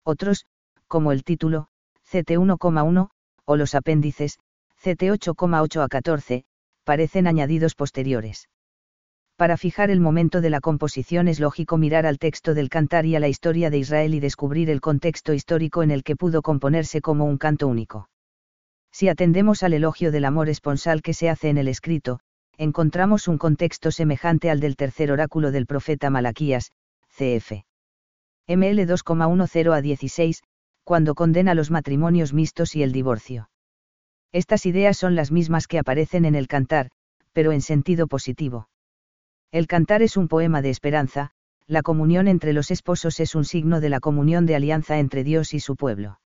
Otros, 0.05 0.47
como 0.89 1.13
el 1.13 1.23
título, 1.23 1.69
CT 2.03 2.33
1,1, 2.33 3.11
o 3.45 3.57
los 3.57 3.75
apéndices, 3.75 4.39
CT 4.81 5.11
8,8 5.11 5.83
a 5.83 5.89
14, 5.89 6.45
parecen 6.85 7.27
añadidos 7.27 7.75
posteriores. 7.75 8.49
Para 9.37 9.57
fijar 9.57 9.91
el 9.91 10.01
momento 10.01 10.41
de 10.41 10.51
la 10.51 10.61
composición 10.61 11.27
es 11.27 11.41
lógico 11.41 11.79
mirar 11.79 12.07
al 12.07 12.19
texto 12.19 12.55
del 12.55 12.69
cantar 12.69 13.05
y 13.05 13.17
a 13.17 13.21
la 13.21 13.29
historia 13.29 13.71
de 13.71 13.79
Israel 13.79 14.15
y 14.15 14.21
descubrir 14.21 14.71
el 14.71 14.81
contexto 14.81 15.33
histórico 15.33 15.83
en 15.83 15.91
el 15.91 16.05
que 16.05 16.17
pudo 16.17 16.43
componerse 16.43 17.01
como 17.01 17.25
un 17.25 17.39
canto 17.39 17.67
único. 17.67 18.09
Si 18.93 19.09
atendemos 19.09 19.63
al 19.63 19.75
elogio 19.75 20.13
del 20.13 20.25
amor 20.25 20.49
esponsal 20.49 21.03
que 21.03 21.15
se 21.15 21.29
hace 21.29 21.49
en 21.49 21.59
el 21.59 21.69
escrito, 21.69 22.21
encontramos 22.57 23.29
un 23.29 23.39
contexto 23.39 23.91
semejante 23.91 24.51
al 24.51 24.61
del 24.61 24.77
tercer 24.77 25.13
oráculo 25.13 25.51
del 25.51 25.67
profeta 25.67 26.09
Malaquías, 26.09 26.73
cf. 27.11 27.65
ML 28.47 28.87
2,10 28.87 29.73
a 29.73 29.81
16, 29.81 30.43
cuando 30.85 31.15
condena 31.15 31.55
los 31.55 31.71
matrimonios 31.71 32.33
mixtos 32.33 32.75
y 32.75 32.83
el 32.83 32.93
divorcio. 32.93 33.51
Estas 34.33 34.67
ideas 34.67 34.97
son 34.97 35.15
las 35.15 35.33
mismas 35.33 35.67
que 35.67 35.79
aparecen 35.79 36.25
en 36.25 36.35
el 36.35 36.49
cantar, 36.49 36.91
pero 37.33 37.53
en 37.53 37.63
sentido 37.63 38.07
positivo. 38.07 38.69
El 39.53 39.67
cantar 39.67 40.03
es 40.03 40.17
un 40.17 40.29
poema 40.29 40.61
de 40.61 40.71
esperanza, 40.71 41.31
la 41.67 41.83
comunión 41.83 42.29
entre 42.29 42.53
los 42.53 42.71
esposos 42.71 43.21
es 43.21 43.35
un 43.35 43.45
signo 43.45 43.81
de 43.81 43.89
la 43.89 44.01
comunión 44.01 44.47
de 44.47 44.57
alianza 44.57 44.99
entre 44.99 45.25
Dios 45.25 45.55
y 45.55 45.61
su 45.61 45.77
pueblo. 45.77 46.21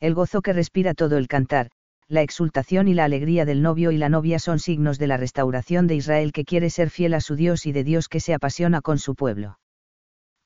El 0.00 0.14
gozo 0.14 0.42
que 0.42 0.52
respira 0.52 0.94
todo 0.94 1.16
el 1.16 1.28
cantar, 1.28 1.70
la 2.08 2.22
exultación 2.22 2.86
y 2.86 2.94
la 2.94 3.04
alegría 3.04 3.44
del 3.44 3.62
novio 3.62 3.90
y 3.90 3.96
la 3.96 4.08
novia 4.08 4.38
son 4.38 4.60
signos 4.60 4.98
de 4.98 5.08
la 5.08 5.16
restauración 5.16 5.88
de 5.88 5.96
Israel 5.96 6.32
que 6.32 6.44
quiere 6.44 6.70
ser 6.70 6.90
fiel 6.90 7.14
a 7.14 7.20
su 7.20 7.34
Dios 7.34 7.66
y 7.66 7.72
de 7.72 7.82
Dios 7.82 8.08
que 8.08 8.20
se 8.20 8.34
apasiona 8.34 8.80
con 8.80 8.98
su 8.98 9.16
pueblo. 9.16 9.58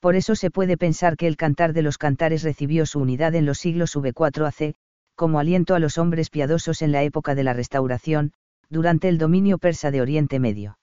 Por 0.00 0.16
eso 0.16 0.34
se 0.34 0.50
puede 0.50 0.78
pensar 0.78 1.18
que 1.18 1.26
el 1.26 1.36
cantar 1.36 1.74
de 1.74 1.82
los 1.82 1.98
cantares 1.98 2.42
recibió 2.42 2.86
su 2.86 3.00
unidad 3.00 3.34
en 3.34 3.44
los 3.44 3.58
siglos 3.58 3.94
V4 3.94 4.46
AC, 4.46 4.74
como 5.20 5.38
aliento 5.38 5.74
a 5.74 5.78
los 5.80 5.98
hombres 5.98 6.30
piadosos 6.30 6.80
en 6.80 6.92
la 6.92 7.02
época 7.02 7.34
de 7.34 7.44
la 7.44 7.52
restauración, 7.52 8.32
durante 8.70 9.06
el 9.06 9.18
dominio 9.18 9.58
persa 9.58 9.90
de 9.90 10.00
Oriente 10.00 10.38
Medio. 10.38 10.78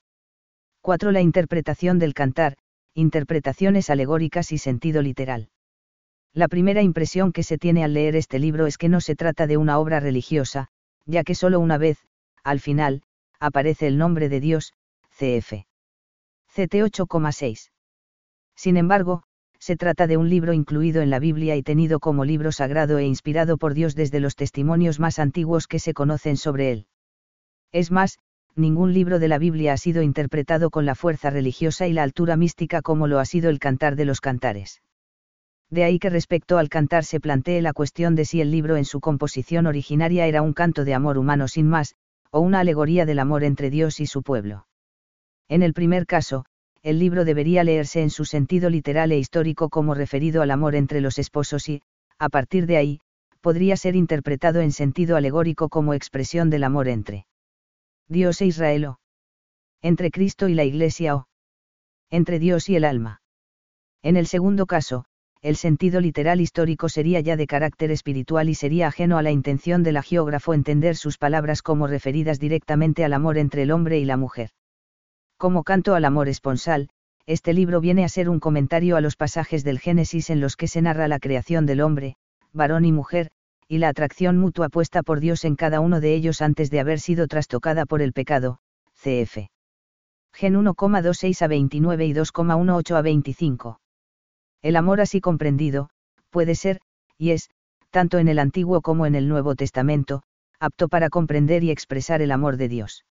4. 0.81 1.11
La 1.11 1.21
interpretación 1.21 1.97
del 1.97 2.13
cantar, 2.13 2.55
interpretaciones 2.93 3.89
alegóricas 3.89 4.51
y 4.51 4.59
sentido 4.59 5.01
literal. 5.01 5.49
La 6.35 6.47
primera 6.47 6.83
impresión 6.83 7.31
que 7.31 7.41
se 7.41 7.57
tiene 7.57 7.83
al 7.83 7.95
leer 7.95 8.15
este 8.15 8.37
libro 8.37 8.67
es 8.67 8.77
que 8.77 8.89
no 8.89 9.01
se 9.01 9.15
trata 9.15 9.47
de 9.47 9.57
una 9.57 9.79
obra 9.79 9.99
religiosa, 9.99 10.67
ya 11.07 11.23
que 11.23 11.33
solo 11.33 11.59
una 11.59 11.79
vez, 11.79 11.97
al 12.43 12.59
final, 12.59 13.01
aparece 13.39 13.87
el 13.87 13.97
nombre 13.97 14.29
de 14.29 14.39
Dios, 14.39 14.73
CF. 15.17 15.65
CT 16.53 16.75
8,6. 16.75 17.71
Sin 18.55 18.77
embargo, 18.77 19.23
se 19.59 19.75
trata 19.75 20.07
de 20.07 20.17
un 20.17 20.29
libro 20.29 20.53
incluido 20.53 21.01
en 21.01 21.09
la 21.09 21.19
Biblia 21.19 21.55
y 21.55 21.63
tenido 21.63 21.99
como 21.99 22.25
libro 22.25 22.51
sagrado 22.51 22.97
e 22.97 23.05
inspirado 23.05 23.57
por 23.57 23.73
Dios 23.73 23.95
desde 23.95 24.19
los 24.19 24.35
testimonios 24.35 24.99
más 24.99 25.19
antiguos 25.19 25.67
que 25.67 25.79
se 25.79 25.93
conocen 25.93 26.37
sobre 26.37 26.71
él. 26.71 26.87
Es 27.71 27.91
más, 27.91 28.19
ningún 28.55 28.93
libro 28.93 29.19
de 29.19 29.27
la 29.27 29.37
Biblia 29.37 29.73
ha 29.73 29.77
sido 29.77 30.01
interpretado 30.01 30.69
con 30.69 30.85
la 30.85 30.95
fuerza 30.95 31.29
religiosa 31.29 31.87
y 31.87 31.93
la 31.93 32.03
altura 32.03 32.35
mística 32.35 32.81
como 32.81 33.07
lo 33.07 33.19
ha 33.19 33.25
sido 33.25 33.49
el 33.49 33.59
Cantar 33.59 33.95
de 33.95 34.05
los 34.05 34.21
Cantares. 34.21 34.81
De 35.69 35.83
ahí 35.83 35.99
que 35.99 36.09
respecto 36.09 36.57
al 36.57 36.69
cantar 36.69 37.03
se 37.03 37.19
plantee 37.19 37.61
la 37.61 37.73
cuestión 37.73 38.15
de 38.15 38.23
si 38.23 38.39
el 38.39 38.51
libro 38.51 38.77
en 38.77 38.85
su 38.85 39.01
composición 39.01 39.67
originaria 39.67 40.25
era 40.25 40.41
un 40.41 40.53
canto 40.53 40.85
de 40.85 40.93
amor 40.93 41.17
humano 41.17 41.47
sin 41.47 41.67
más, 41.67 41.95
o 42.31 42.39
una 42.39 42.61
alegoría 42.61 43.05
del 43.05 43.19
amor 43.19 43.43
entre 43.43 43.69
Dios 43.69 43.99
y 43.99 44.05
su 44.05 44.23
pueblo. 44.23 44.65
En 45.49 45.63
el 45.63 45.73
primer 45.73 46.05
caso, 46.05 46.45
el 46.87 46.99
libro 46.99 47.25
debería 47.25 47.65
leerse 47.65 48.01
en 48.01 48.09
su 48.09 48.23
sentido 48.23 48.69
literal 48.69 49.11
e 49.11 49.17
histórico 49.17 49.67
como 49.67 49.93
referido 49.93 50.41
al 50.41 50.51
amor 50.51 50.73
entre 50.73 51.01
los 51.01 51.19
esposos 51.19 51.67
y, 51.67 51.81
a 52.17 52.29
partir 52.29 52.65
de 52.65 52.77
ahí, 52.77 53.01
podría 53.41 53.75
ser 53.75 53.97
interpretado 53.97 54.61
en 54.61 54.71
sentido 54.71 55.17
alegórico 55.17 55.67
como 55.67 55.93
expresión 55.93 56.49
del 56.49 56.63
amor 56.63 56.87
entre 56.87 57.27
Dios 58.07 58.39
e 58.39 58.45
Israel 58.45 58.85
o 58.85 58.99
entre 59.81 60.11
Cristo 60.11 60.47
y 60.47 60.53
la 60.53 60.63
Iglesia 60.63 61.17
o 61.17 61.27
entre 62.09 62.39
Dios 62.39 62.69
y 62.69 62.77
el 62.77 62.85
alma. 62.85 63.21
En 64.01 64.15
el 64.15 64.25
segundo 64.25 64.65
caso, 64.65 65.03
el 65.41 65.57
sentido 65.57 65.99
literal 65.99 66.39
histórico 66.39 66.87
sería 66.87 67.19
ya 67.19 67.35
de 67.35 67.47
carácter 67.47 67.91
espiritual 67.91 68.47
y 68.47 68.55
sería 68.55 68.87
ajeno 68.87 69.17
a 69.17 69.23
la 69.23 69.31
intención 69.31 69.83
del 69.83 70.01
geógrafo 70.01 70.53
entender 70.53 70.95
sus 70.95 71.17
palabras 71.17 71.61
como 71.61 71.85
referidas 71.85 72.39
directamente 72.39 73.03
al 73.03 73.11
amor 73.11 73.37
entre 73.37 73.63
el 73.63 73.71
hombre 73.71 73.99
y 73.99 74.05
la 74.05 74.15
mujer. 74.15 74.51
Como 75.37 75.63
canto 75.63 75.93
al 75.93 76.05
amor 76.05 76.29
esponsal, 76.29 76.89
este 77.27 77.53
libro 77.53 77.79
viene 77.79 78.03
a 78.03 78.09
ser 78.09 78.27
un 78.27 78.39
comentario 78.39 78.95
a 78.97 79.01
los 79.01 79.15
pasajes 79.15 79.63
del 79.63 79.79
Génesis 79.79 80.31
en 80.31 80.41
los 80.41 80.55
que 80.55 80.67
se 80.67 80.81
narra 80.81 81.07
la 81.07 81.19
creación 81.19 81.67
del 81.67 81.81
hombre, 81.81 82.15
varón 82.53 82.85
y 82.85 82.91
mujer, 82.91 83.29
y 83.67 83.77
la 83.77 83.89
atracción 83.89 84.37
mutua 84.37 84.69
puesta 84.69 85.03
por 85.03 85.19
Dios 85.19 85.45
en 85.45 85.55
cada 85.55 85.79
uno 85.79 85.99
de 85.99 86.15
ellos 86.15 86.41
antes 86.41 86.71
de 86.71 86.79
haber 86.79 86.99
sido 86.99 87.27
trastocada 87.27 87.85
por 87.85 88.01
el 88.01 88.13
pecado, 88.13 88.59
cf. 88.95 89.49
Gen 90.33 90.55
1,26 90.55 91.41
a 91.43 91.47
29 91.47 92.05
y 92.05 92.13
2,18 92.13 92.95
a 92.95 93.01
25. 93.03 93.79
El 94.63 94.75
amor 94.75 95.01
así 95.01 95.21
comprendido, 95.21 95.89
puede 96.31 96.55
ser, 96.55 96.79
y 97.17 97.31
es, 97.31 97.51
tanto 97.91 98.17
en 98.17 98.27
el 98.27 98.39
Antiguo 98.39 98.81
como 98.81 99.05
en 99.05 99.13
el 99.13 99.27
Nuevo 99.27 99.53
Testamento, 99.53 100.23
apto 100.59 100.87
para 100.87 101.09
comprender 101.09 101.63
y 101.63 101.69
expresar 101.69 102.23
el 102.23 102.31
amor 102.31 102.57
de 102.57 102.69
Dios. 102.69 103.05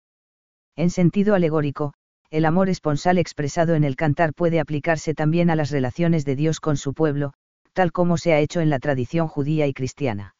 En 0.75 0.91
sentido 0.91 1.35
alegórico, 1.35 1.93
el 2.31 2.45
amor 2.45 2.69
esponsal 2.69 3.19
expresado 3.19 3.75
en 3.75 3.85
el 3.85 3.97
cantar 3.97 4.35
puede 4.35 4.61
aplicarse 4.61 5.15
también 5.15 5.51
a 5.51 5.57
las 5.57 5.71
relaciones 5.71 6.25
de 6.25 6.37
Dios 6.37 6.61
con 6.61 6.77
su 6.77 6.95
pueblo, 6.95 7.33
tal 7.73 7.93
como 7.93 8.17
se 8.17 8.33
ha 8.33 8.41
hecho 8.41 8.61
en 8.61 8.71
la 8.71 8.79
tradición 8.79 9.29
judía 9.29 9.67
y 9.67 9.75
cristiana. 9.75 10.35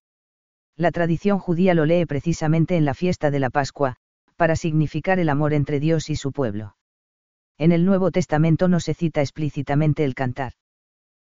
La 0.77 0.91
tradición 0.91 1.39
judía 1.39 1.75
lo 1.75 1.87
lee 1.87 2.05
precisamente 2.07 2.77
en 2.77 2.85
la 2.85 2.95
fiesta 2.95 3.31
de 3.31 3.41
la 3.41 3.51
Pascua, 3.51 3.97
para 4.37 4.57
significar 4.57 5.19
el 5.19 5.29
amor 5.29 5.55
entre 5.55 5.81
Dios 5.81 6.11
y 6.11 6.17
su 6.17 6.33
pueblo. 6.33 6.77
En 7.59 7.73
el 7.73 7.85
Nuevo 7.85 8.11
Testamento 8.11 8.69
no 8.69 8.81
se 8.81 8.93
cita 8.93 9.23
explícitamente 9.23 10.05
el 10.05 10.15
cantar. 10.15 10.53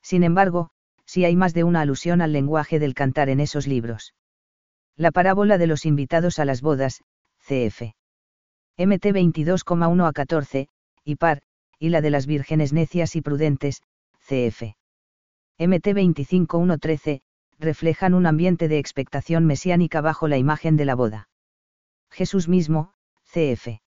Sin 0.02 0.22
embargo, 0.22 0.70
sí 1.06 1.24
hay 1.24 1.36
más 1.36 1.54
de 1.54 1.64
una 1.64 1.80
alusión 1.80 2.20
al 2.20 2.32
lenguaje 2.32 2.78
del 2.78 2.94
cantar 2.94 3.30
en 3.30 3.40
esos 3.40 3.66
libros. 3.66 4.14
La 4.96 5.12
parábola 5.12 5.56
de 5.56 5.66
los 5.66 5.86
invitados 5.86 6.38
a 6.38 6.44
las 6.44 6.60
bodas, 6.60 7.02
cf. 7.46 7.94
MT 8.76 9.06
22,1 9.06 10.06
a 10.06 10.12
14, 10.12 10.68
y 11.04 11.16
par, 11.16 11.42
y 11.78 11.88
la 11.88 12.00
de 12.00 12.10
las 12.10 12.26
vírgenes 12.26 12.72
necias 12.72 13.16
y 13.16 13.22
prudentes, 13.22 13.82
cf. 14.20 14.74
MT 15.58 15.86
25.1.13, 15.88 17.22
reflejan 17.58 18.14
un 18.14 18.26
ambiente 18.26 18.68
de 18.68 18.78
expectación 18.78 19.46
mesiánica 19.46 20.00
bajo 20.00 20.28
la 20.28 20.38
imagen 20.38 20.76
de 20.76 20.84
la 20.84 20.94
boda. 20.94 21.28
Jesús 22.10 22.48
mismo, 22.48 22.92
cf. 23.24 23.80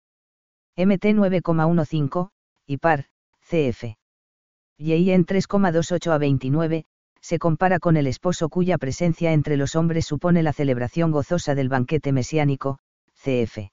MT 0.77 1.05
9,15, 1.15 2.29
y 2.65 2.77
par, 2.77 3.05
cf. 3.41 3.97
Y 4.77 5.11
en 5.11 5.25
3,28 5.25 6.11
a 6.11 6.17
29, 6.17 6.85
se 7.21 7.39
compara 7.39 7.79
con 7.79 7.95
el 7.97 8.07
esposo 8.07 8.49
cuya 8.49 8.77
presencia 8.77 9.33
entre 9.33 9.57
los 9.57 9.75
hombres 9.75 10.05
supone 10.05 10.43
la 10.43 10.53
celebración 10.53 11.11
gozosa 11.11 11.55
del 11.55 11.69
banquete 11.69 12.11
mesiánico, 12.11 12.79
cf. 13.13 13.72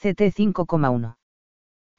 CT 0.00 0.34
5,1. 0.34 1.16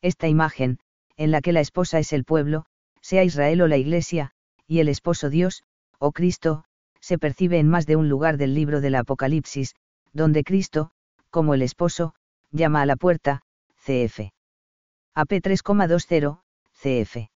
Esta 0.02 0.28
imagen, 0.28 0.80
en 1.18 1.32
la 1.32 1.42
que 1.42 1.54
la 1.54 1.62
esposa 1.62 2.00
es 2.00 2.14
el 2.14 2.24
pueblo, 2.24 2.66
sea 3.02 3.24
Israel 3.24 3.62
o 3.62 3.68
la 3.68 3.78
Iglesia, 3.78 4.32
y 4.68 4.80
el 4.80 4.90
esposo 4.90 5.30
Dios, 5.30 5.64
o 6.00 6.12
Cristo, 6.12 6.66
se 7.00 7.18
percibe 7.18 7.60
en 7.60 7.70
más 7.70 7.86
de 7.86 7.96
un 7.96 8.10
lugar 8.10 8.38
del 8.38 8.54
libro 8.54 8.82
del 8.82 8.96
Apocalipsis, 8.96 9.76
donde 10.12 10.44
Cristo, 10.44 10.92
como 11.30 11.54
el 11.54 11.62
esposo, 11.62 12.14
llama 12.52 12.82
a 12.82 12.86
la 12.86 12.96
puerta, 12.96 13.42
cf. 13.78 14.32
AP 15.14 15.32
3,20, 15.32 16.42
cf. 16.74 17.30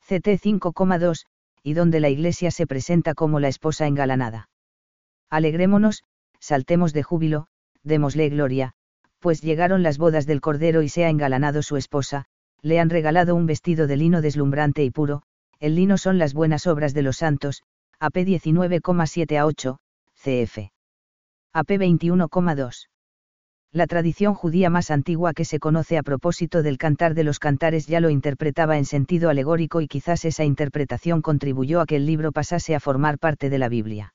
CT 0.00 0.26
5,2, 0.40 1.26
y 1.62 1.74
donde 1.74 2.00
la 2.00 2.08
Iglesia 2.08 2.50
se 2.50 2.66
presenta 2.66 3.14
como 3.14 3.40
la 3.40 3.48
esposa 3.48 3.86
engalanada. 3.86 4.48
Alegrémonos, 5.30 6.04
saltemos 6.38 6.92
de 6.92 7.02
júbilo, 7.02 7.46
démosle 7.82 8.28
gloria, 8.28 8.74
pues 9.24 9.40
llegaron 9.40 9.82
las 9.82 9.96
bodas 9.96 10.26
del 10.26 10.42
Cordero 10.42 10.82
y 10.82 10.90
se 10.90 11.06
ha 11.06 11.08
engalanado 11.08 11.62
su 11.62 11.78
esposa, 11.78 12.26
le 12.60 12.78
han 12.78 12.90
regalado 12.90 13.34
un 13.34 13.46
vestido 13.46 13.86
de 13.86 13.96
lino 13.96 14.20
deslumbrante 14.20 14.84
y 14.84 14.90
puro, 14.90 15.22
el 15.60 15.76
lino 15.76 15.96
son 15.96 16.18
las 16.18 16.34
buenas 16.34 16.66
obras 16.66 16.92
de 16.92 17.00
los 17.00 17.16
santos, 17.16 17.62
AP 18.00 18.16
19,7 18.16 19.38
a 19.38 19.46
8, 19.46 19.78
CF. 20.12 20.58
AP 21.54 21.70
21,2 21.70 22.88
la 23.72 23.86
tradición 23.88 24.34
judía 24.34 24.70
más 24.70 24.92
antigua 24.92 25.32
que 25.32 25.44
se 25.44 25.58
conoce 25.58 25.98
a 25.98 26.04
propósito 26.04 26.62
del 26.62 26.78
cantar 26.78 27.14
de 27.14 27.24
los 27.24 27.40
cantares 27.40 27.86
ya 27.88 27.98
lo 28.00 28.10
interpretaba 28.10 28.76
en 28.76 28.84
sentido 28.84 29.30
alegórico 29.30 29.80
y 29.80 29.88
quizás 29.88 30.24
esa 30.24 30.44
interpretación 30.44 31.22
contribuyó 31.22 31.80
a 31.80 31.86
que 31.86 31.96
el 31.96 32.06
libro 32.06 32.30
pasase 32.30 32.76
a 32.76 32.80
formar 32.80 33.18
parte 33.18 33.50
de 33.50 33.58
la 33.58 33.68
Biblia. 33.68 34.13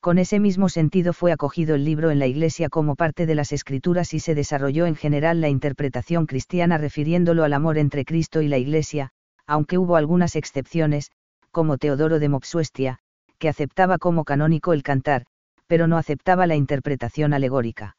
Con 0.00 0.18
ese 0.18 0.40
mismo 0.40 0.68
sentido 0.68 1.12
fue 1.12 1.32
acogido 1.32 1.74
el 1.74 1.84
libro 1.84 2.10
en 2.10 2.18
la 2.18 2.26
Iglesia 2.26 2.68
como 2.68 2.96
parte 2.96 3.26
de 3.26 3.34
las 3.34 3.52
Escrituras 3.52 4.14
y 4.14 4.20
se 4.20 4.34
desarrolló 4.34 4.86
en 4.86 4.96
general 4.96 5.40
la 5.40 5.48
interpretación 5.48 6.26
cristiana 6.26 6.78
refiriéndolo 6.78 7.44
al 7.44 7.52
amor 7.52 7.76
entre 7.76 8.04
Cristo 8.04 8.40
y 8.40 8.48
la 8.48 8.58
Iglesia, 8.58 9.10
aunque 9.46 9.76
hubo 9.78 9.96
algunas 9.96 10.36
excepciones, 10.36 11.10
como 11.50 11.76
Teodoro 11.76 12.18
de 12.18 12.28
Mopsuestia, 12.28 12.98
que 13.38 13.48
aceptaba 13.48 13.98
como 13.98 14.24
canónico 14.24 14.72
el 14.72 14.82
cantar, 14.82 15.26
pero 15.66 15.86
no 15.86 15.98
aceptaba 15.98 16.46
la 16.46 16.56
interpretación 16.56 17.34
alegórica 17.34 17.96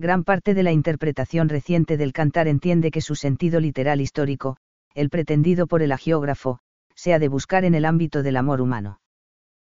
gran 0.00 0.24
parte 0.24 0.54
de 0.54 0.62
la 0.62 0.72
interpretación 0.72 1.50
reciente 1.50 1.98
del 1.98 2.14
cantar 2.14 2.48
entiende 2.48 2.90
que 2.90 3.02
su 3.02 3.14
sentido 3.14 3.60
literal 3.60 4.00
histórico, 4.00 4.56
el 4.94 5.10
pretendido 5.10 5.66
por 5.66 5.82
el 5.82 5.92
agiógrafo, 5.92 6.58
se 6.94 7.12
ha 7.12 7.18
de 7.18 7.28
buscar 7.28 7.66
en 7.66 7.74
el 7.74 7.84
ámbito 7.84 8.22
del 8.22 8.38
amor 8.38 8.62
humano. 8.62 8.99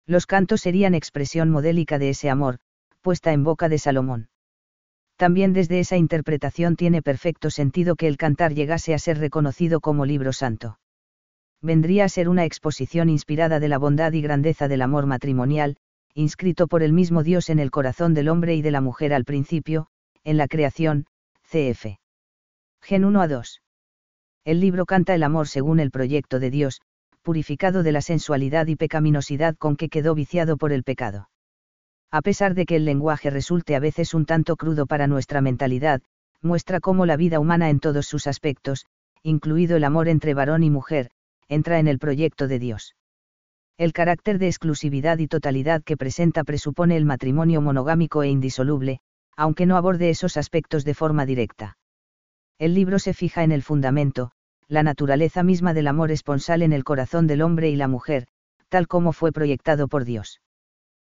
Los 0.06 0.26
cantos 0.26 0.60
serían 0.60 0.94
expresión 0.94 1.50
modélica 1.50 1.98
de 1.98 2.10
ese 2.10 2.28
amor, 2.28 2.58
puesta 3.00 3.32
en 3.32 3.44
boca 3.44 3.68
de 3.68 3.78
Salomón. 3.78 4.28
También 5.16 5.52
desde 5.52 5.80
esa 5.80 5.96
interpretación 5.96 6.76
tiene 6.76 7.00
perfecto 7.00 7.50
sentido 7.50 7.96
que 7.96 8.08
el 8.08 8.16
cantar 8.16 8.52
llegase 8.52 8.94
a 8.94 8.98
ser 8.98 9.18
reconocido 9.18 9.80
como 9.80 10.04
libro 10.04 10.32
santo. 10.32 10.78
Vendría 11.62 12.04
a 12.04 12.08
ser 12.08 12.28
una 12.28 12.44
exposición 12.44 13.08
inspirada 13.08 13.60
de 13.60 13.68
la 13.68 13.78
bondad 13.78 14.12
y 14.12 14.20
grandeza 14.20 14.68
del 14.68 14.82
amor 14.82 15.06
matrimonial, 15.06 15.76
inscrito 16.14 16.66
por 16.66 16.82
el 16.82 16.92
mismo 16.92 17.22
Dios 17.22 17.48
en 17.48 17.58
el 17.58 17.70
corazón 17.70 18.12
del 18.12 18.28
hombre 18.28 18.54
y 18.54 18.62
de 18.62 18.70
la 18.70 18.80
mujer 18.80 19.14
al 19.14 19.24
principio, 19.24 19.86
en 20.24 20.36
la 20.36 20.48
creación, 20.48 21.06
cf. 21.44 21.98
Gen 22.82 23.04
1 23.04 23.20
a 23.22 23.28
2. 23.28 23.62
El 24.44 24.60
libro 24.60 24.84
canta 24.84 25.14
el 25.14 25.22
amor 25.22 25.48
según 25.48 25.80
el 25.80 25.90
proyecto 25.90 26.38
de 26.38 26.50
Dios, 26.50 26.82
purificado 27.24 27.82
de 27.82 27.90
la 27.90 28.02
sensualidad 28.02 28.68
y 28.68 28.76
pecaminosidad 28.76 29.56
con 29.56 29.74
que 29.74 29.88
quedó 29.88 30.14
viciado 30.14 30.56
por 30.56 30.72
el 30.72 30.84
pecado. 30.84 31.30
A 32.12 32.22
pesar 32.22 32.54
de 32.54 32.66
que 32.66 32.76
el 32.76 32.84
lenguaje 32.84 33.30
resulte 33.30 33.74
a 33.74 33.80
veces 33.80 34.14
un 34.14 34.26
tanto 34.26 34.56
crudo 34.56 34.86
para 34.86 35.08
nuestra 35.08 35.40
mentalidad, 35.40 36.02
muestra 36.42 36.78
cómo 36.78 37.06
la 37.06 37.16
vida 37.16 37.40
humana 37.40 37.70
en 37.70 37.80
todos 37.80 38.06
sus 38.06 38.26
aspectos, 38.26 38.86
incluido 39.22 39.76
el 39.76 39.84
amor 39.84 40.08
entre 40.08 40.34
varón 40.34 40.62
y 40.62 40.70
mujer, 40.70 41.10
entra 41.48 41.78
en 41.78 41.88
el 41.88 41.98
proyecto 41.98 42.46
de 42.46 42.58
Dios. 42.58 42.94
El 43.78 43.92
carácter 43.92 44.38
de 44.38 44.46
exclusividad 44.46 45.18
y 45.18 45.26
totalidad 45.26 45.82
que 45.82 45.96
presenta 45.96 46.44
presupone 46.44 46.96
el 46.96 47.06
matrimonio 47.06 47.60
monogámico 47.60 48.22
e 48.22 48.28
indisoluble, 48.28 49.00
aunque 49.36 49.66
no 49.66 49.76
aborde 49.76 50.10
esos 50.10 50.36
aspectos 50.36 50.84
de 50.84 50.94
forma 50.94 51.26
directa. 51.26 51.78
El 52.58 52.74
libro 52.74 53.00
se 53.00 53.14
fija 53.14 53.42
en 53.42 53.50
el 53.50 53.62
fundamento, 53.62 54.30
la 54.68 54.82
naturaleza 54.82 55.42
misma 55.42 55.74
del 55.74 55.86
amor 55.86 56.10
esponsal 56.10 56.62
en 56.62 56.72
el 56.72 56.84
corazón 56.84 57.26
del 57.26 57.42
hombre 57.42 57.70
y 57.70 57.76
la 57.76 57.88
mujer, 57.88 58.26
tal 58.68 58.88
como 58.88 59.12
fue 59.12 59.32
proyectado 59.32 59.88
por 59.88 60.04
Dios. 60.04 60.40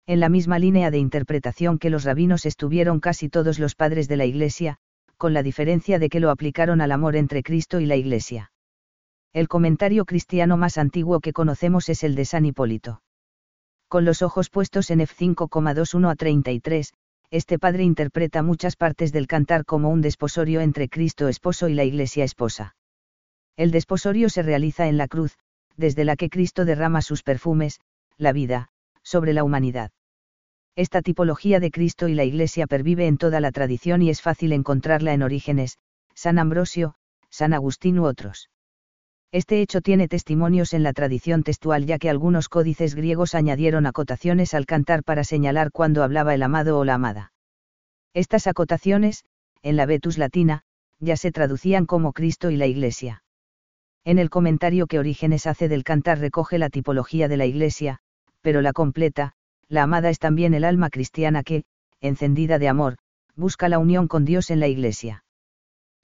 En 0.05 0.19
la 0.19 0.29
misma 0.29 0.59
línea 0.59 0.91
de 0.91 0.99
interpretación 0.99 1.79
que 1.79 1.89
los 1.89 2.03
rabinos 2.03 2.45
estuvieron 2.45 2.99
casi 2.99 3.29
todos 3.29 3.59
los 3.59 3.75
padres 3.75 4.07
de 4.07 4.17
la 4.17 4.25
Iglesia, 4.25 4.77
con 5.17 5.33
la 5.33 5.43
diferencia 5.43 5.99
de 5.99 6.09
que 6.09 6.19
lo 6.19 6.29
aplicaron 6.29 6.79
al 6.81 6.91
amor 6.91 7.15
entre 7.15 7.43
Cristo 7.43 7.79
y 7.79 7.85
la 7.85 7.95
Iglesia. 7.95 8.51
El 9.33 9.47
comentario 9.47 10.05
cristiano 10.05 10.55
más 10.57 10.77
antiguo 10.77 11.19
que 11.19 11.33
conocemos 11.33 11.89
es 11.89 12.03
el 12.03 12.15
de 12.15 12.25
San 12.25 12.45
Hipólito. 12.45 13.01
Con 13.87 14.05
los 14.05 14.21
ojos 14.21 14.49
puestos 14.49 14.91
en 14.91 14.99
F5,21 14.99 16.11
a 16.11 16.15
33, 16.15 16.93
este 17.29 17.59
padre 17.59 17.83
interpreta 17.83 18.43
muchas 18.43 18.75
partes 18.75 19.11
del 19.11 19.27
cantar 19.27 19.65
como 19.65 19.89
un 19.89 20.01
desposorio 20.01 20.61
entre 20.61 20.87
Cristo 20.87 21.27
esposo 21.27 21.67
y 21.67 21.73
la 21.73 21.83
Iglesia 21.83 22.23
esposa. 22.23 22.75
El 23.57 23.71
desposorio 23.71 24.29
se 24.29 24.43
realiza 24.43 24.87
en 24.87 24.97
la 24.97 25.07
cruz, 25.07 25.35
desde 25.75 26.05
la 26.05 26.15
que 26.15 26.29
Cristo 26.29 26.63
derrama 26.63 27.01
sus 27.01 27.23
perfumes, 27.23 27.79
la 28.17 28.31
vida, 28.31 28.69
sobre 29.01 29.33
la 29.33 29.43
humanidad. 29.43 29.91
Esta 30.75 31.01
tipología 31.01 31.59
de 31.59 31.71
Cristo 31.71 32.07
y 32.07 32.13
la 32.13 32.23
Iglesia 32.23 32.67
pervive 32.67 33.07
en 33.07 33.17
toda 33.17 33.39
la 33.39 33.51
tradición 33.51 34.03
y 34.03 34.11
es 34.11 34.21
fácil 34.21 34.53
encontrarla 34.53 35.13
en 35.13 35.23
Orígenes, 35.23 35.79
San 36.13 36.37
Ambrosio, 36.37 36.93
San 37.31 37.53
Agustín 37.53 37.97
u 37.97 38.05
otros. 38.05 38.49
Este 39.31 39.59
hecho 39.61 39.81
tiene 39.81 40.07
testimonios 40.07 40.73
en 40.73 40.83
la 40.83 40.93
tradición 40.93 41.41
textual 41.41 41.85
ya 41.85 41.97
que 41.97 42.11
algunos 42.11 42.49
códices 42.49 42.93
griegos 42.93 43.33
añadieron 43.33 43.87
acotaciones 43.87 44.53
al 44.53 44.67
cantar 44.67 45.03
para 45.03 45.23
señalar 45.23 45.71
cuando 45.71 46.03
hablaba 46.03 46.35
el 46.35 46.43
amado 46.43 46.77
o 46.77 46.85
la 46.85 46.93
amada. 46.93 47.33
Estas 48.13 48.45
acotaciones, 48.45 49.25
en 49.63 49.77
la 49.77 49.87
Vetus 49.87 50.19
latina, 50.19 50.61
ya 50.99 51.17
se 51.17 51.31
traducían 51.31 51.87
como 51.87 52.13
Cristo 52.13 52.51
y 52.51 52.55
la 52.55 52.67
Iglesia. 52.67 53.23
En 54.07 54.19
el 54.19 54.29
comentario 54.29 54.87
que 54.87 54.99
Orígenes 54.99 55.47
hace 55.47 55.67
del 55.67 55.83
cantar 55.83 56.19
recoge 56.19 56.57
la 56.57 56.69
tipología 56.69 57.27
de 57.27 57.35
la 57.35 57.45
Iglesia, 57.45 57.99
pero 58.39 58.61
la 58.61 58.71
completa, 58.71 59.33
la 59.67 59.83
amada 59.83 60.09
es 60.09 60.17
también 60.17 60.53
el 60.53 60.63
alma 60.63 60.89
cristiana 60.89 61.43
que, 61.43 61.65
encendida 61.99 62.57
de 62.57 62.69
amor, 62.69 62.95
busca 63.35 63.67
la 63.67 63.79
unión 63.79 64.07
con 64.07 64.23
Dios 64.23 64.49
en 64.49 64.61
la 64.61 64.69
Iglesia. 64.69 65.25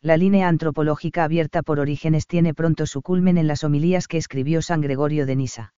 La 0.02 0.18
línea 0.18 0.50
antropológica 0.50 1.24
abierta 1.24 1.62
por 1.64 1.80
Orígenes 1.80 2.28
tiene 2.28 2.54
pronto 2.54 2.88
su 2.88 3.02
culmen 3.02 3.38
en 3.38 3.48
las 3.48 3.64
homilías 3.64 4.10
que 4.10 4.18
escribió 4.18 4.62
San 4.62 4.82
Gregorio 4.82 5.26
de 5.26 5.38
Nisa. 5.38 5.74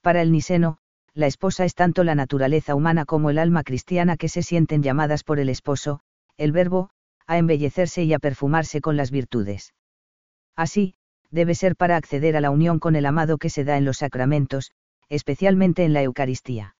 Para 0.00 0.22
el 0.22 0.32
niseno, 0.32 0.78
la 1.12 1.26
esposa 1.26 1.66
es 1.66 1.74
tanto 1.74 2.04
la 2.04 2.14
naturaleza 2.14 2.74
humana 2.74 3.04
como 3.04 3.28
el 3.28 3.36
alma 3.36 3.64
cristiana 3.64 4.16
que 4.16 4.30
se 4.30 4.42
sienten 4.42 4.82
llamadas 4.82 5.24
por 5.24 5.38
el 5.38 5.50
esposo, 5.50 6.00
el 6.38 6.52
verbo, 6.52 6.88
a 7.26 7.36
embellecerse 7.36 8.02
y 8.02 8.14
a 8.14 8.18
perfumarse 8.18 8.80
con 8.80 8.96
las 8.96 9.10
virtudes. 9.10 9.74
Así, 10.56 10.94
debe 11.30 11.54
ser 11.54 11.76
para 11.76 11.96
acceder 11.96 12.36
a 12.36 12.40
la 12.40 12.50
unión 12.50 12.78
con 12.78 12.96
el 12.96 13.06
amado 13.06 13.38
que 13.38 13.50
se 13.50 13.64
da 13.64 13.76
en 13.76 13.84
los 13.84 13.98
sacramentos, 13.98 14.72
especialmente 15.08 15.84
en 15.84 15.92
la 15.92 16.02
Eucaristía. 16.02 16.73